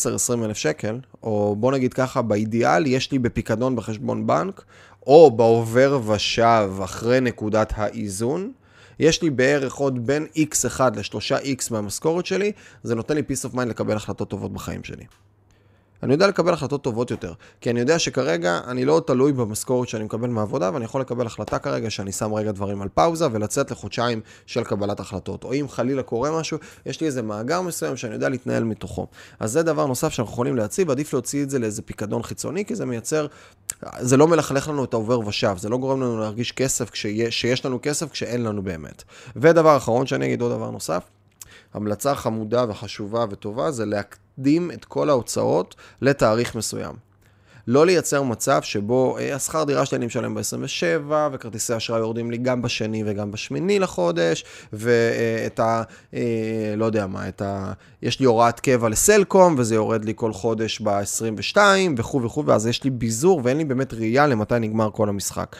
אלף 0.44 0.58
שקל, 0.58 1.00
או 1.24 1.56
בוא 1.60 1.72
נגיד 1.72 1.94
ככה, 1.94 2.22
באידיאל 2.22 2.86
יש 2.88 3.12
לי 3.12 3.20
בפיקדון 3.20 3.76
בחשבון 3.76 4.28
בנק, 4.28 4.64
או 5.08 5.32
בעובר 5.32 6.00
ושב 6.08 6.70
אחרי 6.84 7.20
נקודת 7.20 7.74
האיזון, 7.76 8.52
יש 9.00 9.22
לי 9.22 9.30
בערך 9.30 9.76
עוד 9.76 10.08
בין 10.08 10.28
x1 10.36 10.82
ל-3x 10.96 11.68
מהמשכורת 11.72 12.26
שלי, 12.26 12.52
זה 12.84 12.96
נותן 12.96 13.16
לי 13.16 13.22
peace 13.22 13.52
of 13.52 13.56
mind 13.56 13.66
לקבל 13.66 13.96
החלטות 13.96 14.30
טובות 14.30 14.54
בחיים 14.54 14.84
שלי. 14.84 15.04
אני 16.04 16.14
יודע 16.14 16.28
לקבל 16.28 16.54
החלטות 16.54 16.84
טובות 16.84 17.12
יותר, 17.12 17.34
כי 17.62 17.70
אני 17.70 17.80
יודע 17.80 18.00
שכרגע 18.00 18.60
אני 18.68 18.86
לא 18.86 19.02
תלוי 19.08 19.34
במשכורת 19.34 19.88
שאני 19.88 20.04
מקבל 20.04 20.30
מהעבודה, 20.30 20.72
ואני 20.74 20.86
יכול 20.86 21.02
לקבל 21.02 21.26
החלטה 21.26 21.60
כרגע 21.60 21.90
שאני 21.90 22.12
שם 22.12 22.34
רגע 22.34 22.52
דברים 22.52 22.82
על 22.82 22.90
פאוזה 22.94 23.28
ולצאת 23.32 23.72
לחודשיים 23.72 24.22
של 24.46 24.64
קבלת 24.64 25.00
החלטות. 25.00 25.44
או 25.44 25.54
אם 25.54 25.66
חלילה 25.70 26.04
קורה 26.04 26.40
משהו, 26.40 26.58
יש 26.86 27.02
לי 27.02 27.08
איזה 27.08 27.22
מאגר 27.22 27.62
מסוים 27.62 27.98
שאני 27.98 28.14
יודע 28.14 28.30
להתנהל 28.30 28.64
מתוכו. 28.64 29.08
אז 29.40 29.52
זה 29.52 29.64
דבר 29.64 29.86
נוסף 29.86 30.10
שאנחנו 30.10 30.34
יכולים 30.34 30.56
להציב, 30.56 30.92
עדיף 30.92 31.14
להוציא 31.14 31.44
את 31.44 31.50
זה 31.50 31.60
לאיזה 31.60 31.82
פיקדון 31.82 32.24
חיצוני, 32.24 32.66
כי 32.66 32.76
זה 32.76 32.86
מייצר, 32.86 33.28
זה 34.00 34.18
לא 34.18 34.28
מלכלך 34.28 34.68
לנו 34.68 34.84
את 34.84 34.94
העובר 34.94 35.20
ושב, 35.20 35.56
זה 35.58 35.70
לא 35.70 35.78
גורם 35.78 36.02
לנו 36.02 36.20
להרגיש 36.20 36.52
כסף 36.52 36.90
כשיש 36.90 37.66
לנו 37.66 37.80
כסף 37.82 38.12
כשאין 38.12 38.44
לנו 38.44 38.62
באמת. 38.62 39.04
ודבר 39.36 39.78
אחרון 39.78 40.06
שאני 40.06 40.26
אגיד 40.26 40.42
עוד 40.42 40.52
דבר 40.52 40.72
נוסף, 40.72 41.04
המלצה 41.74 42.16
חמודה 42.16 42.66
וחשובה 42.70 43.26
וטובה 43.30 43.72
זה 43.72 43.86
להקדים 44.38 44.72
את 44.72 44.86
כל 44.86 45.10
ההוצאות 45.10 45.76
לתאריך 46.02 46.56
מסוים. 46.56 46.94
לא 47.68 47.86
לייצר 47.86 48.24
מצב 48.24 48.62
שבו 48.62 49.18
אה, 49.18 49.36
השכר 49.36 49.64
דירה 49.64 49.86
שלי 49.86 49.98
אני 49.98 50.06
משלם 50.06 50.36
ב-27, 50.36 51.14
וכרטיסי 51.32 51.78
אשראי 51.78 52.00
יורדים 52.00 52.32
לי 52.32 52.38
גם 52.38 52.62
בשני 52.62 53.04
וגם 53.06 53.32
בשמיני 53.32 53.80
לחודש, 53.80 54.46
ואת 54.74 55.60
ה... 55.60 55.84
אה, 56.14 56.74
לא 56.78 56.86
יודע 56.86 57.08
מה, 57.08 57.28
את 57.28 57.42
ה... 57.42 57.74
יש 58.02 58.20
לי 58.20 58.26
הוראת 58.26 58.60
קבע 58.60 58.90
לסלקום, 58.90 59.56
וזה 59.58 59.76
יורד 59.76 60.06
לי 60.06 60.14
כל 60.16 60.34
חודש 60.34 60.82
ב-22, 60.82 61.58
וכו' 61.98 62.22
וכו', 62.24 62.46
ואז 62.46 62.68
יש 62.68 62.84
לי 62.84 62.90
ביזור, 62.90 63.42
ואין 63.44 63.58
לי 63.58 63.66
באמת 63.66 63.94
ראייה 63.94 64.28
למתי 64.28 64.60
נגמר 64.60 64.90
כל 64.92 65.10
המשחק. 65.10 65.56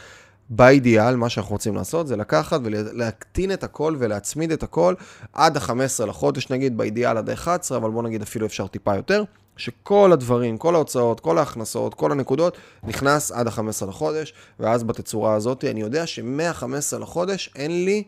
באידיאל, 0.50 1.16
מה 1.16 1.28
שאנחנו 1.28 1.52
רוצים 1.52 1.74
לעשות 1.74 2.06
זה 2.06 2.16
לקחת 2.16 2.60
ולהקטין 2.64 3.52
את 3.52 3.64
הכל 3.64 3.96
ולהצמיד 3.98 4.52
את 4.52 4.62
הכל 4.62 4.94
עד 5.32 5.56
ה-15 5.56 6.06
לחודש 6.06 6.50
נגיד, 6.50 6.76
באידיאל 6.76 7.18
עד 7.18 7.30
ה-11, 7.30 7.76
אבל 7.76 7.90
בוא 7.90 8.02
נגיד 8.02 8.22
אפילו 8.22 8.46
אפשר 8.46 8.66
טיפה 8.66 8.96
יותר, 8.96 9.24
שכל 9.56 10.12
הדברים, 10.12 10.58
כל 10.58 10.74
ההוצאות, 10.74 11.20
כל 11.20 11.38
ההכנסות, 11.38 11.94
כל 11.94 12.12
הנקודות, 12.12 12.56
נכנס 12.82 13.32
עד 13.32 13.46
ה-15 13.46 13.86
לחודש, 13.88 14.34
ואז 14.60 14.84
בתצורה 14.84 15.34
הזאת 15.34 15.64
אני 15.64 15.80
יודע 15.80 16.06
שמ-15 16.06 16.98
לחודש 16.98 17.50
אין 17.56 17.84
לי 17.84 18.02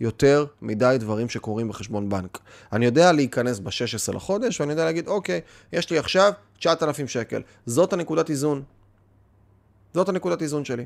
יותר 0.00 0.46
מדי 0.62 0.96
דברים 1.00 1.28
שקורים 1.28 1.68
בחשבון 1.68 2.08
בנק. 2.08 2.38
אני 2.72 2.84
יודע 2.84 3.12
להיכנס 3.12 3.58
ב-16 3.58 4.14
לחודש, 4.14 4.60
ואני 4.60 4.72
יודע 4.72 4.84
להגיד, 4.84 5.08
אוקיי, 5.08 5.40
יש 5.72 5.90
לי 5.90 5.98
עכשיו 5.98 6.32
9,000 6.58 7.08
שקל. 7.08 7.42
זאת 7.66 7.92
הנקודת 7.92 8.30
איזון. 8.30 8.62
זאת 9.94 10.08
הנקודת 10.08 10.42
איזון 10.42 10.64
שלי. 10.64 10.84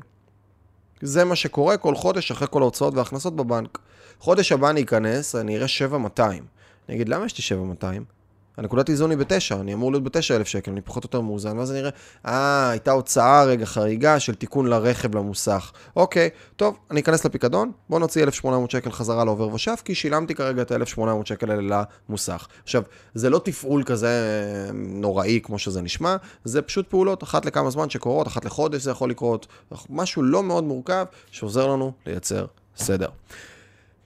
זה 1.01 1.25
מה 1.25 1.35
שקורה 1.35 1.77
כל 1.77 1.95
חודש 1.95 2.31
אחרי 2.31 2.47
כל 2.51 2.61
ההוצאות 2.61 2.93
וההכנסות 2.93 3.35
בבנק. 3.35 3.77
חודש 4.19 4.51
הבא 4.51 4.69
אני 4.69 4.81
אכנס, 4.81 5.35
אני 5.35 5.57
אראה 5.57 5.67
7,200. 5.67 6.43
אני 6.89 6.95
אגיד, 6.95 7.09
למה 7.09 7.25
יש 7.25 7.37
לי 7.37 7.43
7,200? 7.43 8.16
הנקודת 8.57 8.89
איזון 8.89 9.09
היא 9.09 9.17
בתשע, 9.17 9.55
אני 9.55 9.73
אמור 9.73 9.91
להיות 9.91 10.03
בתשע 10.03 10.35
אלף 10.35 10.47
שקל, 10.47 10.71
אני 10.71 10.81
פחות 10.81 11.03
או 11.03 11.07
יותר 11.07 11.21
מאוזן, 11.21 11.57
ואז 11.57 11.71
אני 11.71 11.79
אראה, 11.79 11.91
אה, 12.25 12.69
הייתה 12.69 12.91
הוצאה 12.91 13.43
רגע 13.43 13.65
חריגה 13.65 14.19
של 14.19 14.35
תיקון 14.35 14.67
לרכב 14.67 15.15
למוסך. 15.15 15.71
אוקיי, 15.95 16.29
טוב, 16.55 16.77
אני 16.91 17.01
אכנס 17.01 17.25
לפיקדון, 17.25 17.71
בוא 17.89 17.99
נוציא 17.99 18.23
1,800 18.23 18.71
שקל 18.71 18.91
חזרה 18.91 19.25
לעובר 19.25 19.53
ושב, 19.53 19.75
כי 19.85 19.95
שילמתי 19.95 20.35
כרגע 20.35 20.61
את 20.61 20.71
ה-1,800 20.71 21.25
שקל 21.25 21.51
האלה 21.51 21.83
למוסך. 22.09 22.47
עכשיו, 22.63 22.83
זה 23.13 23.29
לא 23.29 23.39
תפעול 23.43 23.83
כזה 23.83 24.07
אה, 24.07 24.71
נוראי 24.73 25.39
כמו 25.43 25.59
שזה 25.59 25.81
נשמע, 25.81 26.15
זה 26.43 26.61
פשוט 26.61 26.87
פעולות 26.87 27.23
אחת 27.23 27.45
לכמה 27.45 27.69
זמן 27.69 27.89
שקורות, 27.89 28.27
אחת 28.27 28.45
לחודש 28.45 28.81
זה 28.81 28.91
יכול 28.91 29.09
לקרות, 29.09 29.47
משהו 29.89 30.23
לא 30.23 30.43
מאוד 30.43 30.63
מורכב, 30.63 31.05
שעוזר 31.31 31.67
לנו 31.67 31.91
לייצר 32.05 32.45
סדר. 32.77 33.07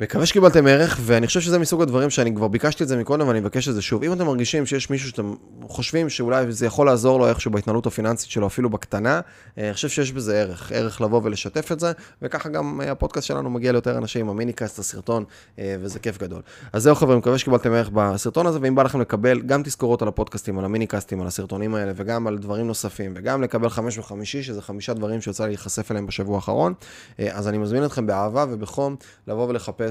מקווה 0.02 0.26
שקיבלתם 0.26 0.68
ערך, 0.68 1.00
ואני 1.02 1.28
חושב 1.28 1.42
שזה 1.42 1.60
מסוג 1.60 1.82
הדברים 1.82 2.10
שאני 2.10 2.36
כבר 2.36 2.48
ביקשתי 2.48 2.84
את 2.84 2.88
זה 2.88 2.98
מקודם 2.98 3.28
ואני 3.28 3.40
מבקש 3.40 3.68
את 3.68 3.74
זה 3.74 3.82
שוב. 3.82 4.04
אם 4.04 4.14
אתם 4.14 4.26
מרגישים 4.26 4.66
שיש 4.66 4.90
מישהו 4.90 5.10
שאתם 5.10 5.34
חושבים 5.64 6.10
שאולי 6.10 6.52
זה 6.52 6.66
יכול 6.66 6.86
לעזור 6.86 7.20
לו 7.20 7.28
איכשהו 7.28 7.52
בהתנהלות 7.52 7.86
הפיננסית 7.86 8.30
שלו, 8.30 8.48
אפילו 8.48 8.70
בקטנה, 8.70 9.22
אה, 9.58 9.66
אני 9.66 9.74
חושב 9.74 9.90
שיש 9.90 10.12
בזה 10.12 10.42
ערך, 10.42 10.72
ערך 10.72 11.02
לבוא 11.02 11.22
ולשתף 11.24 11.72
את 11.72 11.80
זה, 11.80 11.92
וככה 12.22 12.50
גם 12.50 12.82
אה, 12.82 12.92
הפודקאסט 12.92 13.28
שלנו 13.28 13.50
מגיע 13.50 13.72
ליותר 13.72 13.98
אנשים, 13.98 14.30
המיניקאסט, 14.30 14.80
הסרטון, 14.80 15.24
אה, 15.60 15.76
וזה 15.80 16.00
כיף 16.00 16.18
גדול. 16.18 16.42
אז 16.74 16.84
זהו 16.84 16.96
חברים, 16.96 17.18
מקווה 17.18 17.38
שקיבלתם 17.38 17.74
ערך 17.74 17.90
בסרטון 17.94 18.48
הזה, 18.48 18.60
ואם 18.62 18.76
בא 18.76 18.84
לכם 18.84 19.02
לקבל 19.02 19.42
גם 19.42 19.64
תזכורות 19.64 20.02
על 20.02 20.08
הפודקאסטים, 20.08 20.60
על 20.60 20.66
המיניקאסטים, 20.66 21.22
על 21.22 21.28
הסרטונים 21.28 21.76
האלה, 21.76 21.92
וגם 21.96 22.28
על 22.28 22.38
דברים 22.38 22.68
נוספים, 22.68 23.14
וגם 23.16 23.42
לקבל 23.42 23.70
חמש 23.70 23.98
וחמישי, 23.98 24.44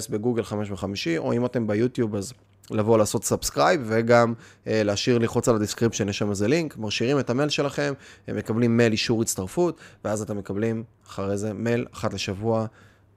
בגוגל 0.08 0.42
חמש 0.42 0.70
וחמישי, 0.70 1.18
או 1.18 1.32
אם 1.32 1.44
אתם 1.44 1.66
ביוטיוב 1.66 2.16
אז 2.16 2.32
לבוא 2.70 2.98
לעשות 2.98 3.24
subscribe 3.24 3.80
וגם 3.84 4.34
אה, 4.66 4.82
להשאיר 4.82 5.18
ללחוץ 5.18 5.48
על 5.48 5.56
ה 5.56 5.60
description, 5.60 6.08
יש 6.08 6.18
שם 6.18 6.30
איזה 6.30 6.48
לינק, 6.48 6.76
משאירים 6.78 7.18
את 7.18 7.30
המייל 7.30 7.48
שלכם, 7.48 7.92
הם 8.28 8.36
מקבלים 8.36 8.76
מייל 8.76 8.92
אישור 8.92 9.22
הצטרפות, 9.22 9.80
ואז 10.04 10.22
אתם 10.22 10.38
מקבלים 10.38 10.84
אחרי 11.06 11.36
זה 11.36 11.52
מייל 11.52 11.86
אחת 11.92 12.14
לשבוע 12.14 12.66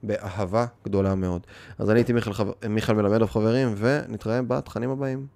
באהבה 0.03 0.65
גדולה 0.85 1.15
מאוד. 1.15 1.41
אז 1.79 1.89
אני 1.89 1.99
הייתי 1.99 2.13
מיכאל, 2.13 2.33
מיכאל 2.69 2.95
מלמדוב 2.95 3.25
חברים, 3.25 3.75
ונתראה 3.77 4.41
בתכנים 4.41 4.89
הבאים. 4.89 5.27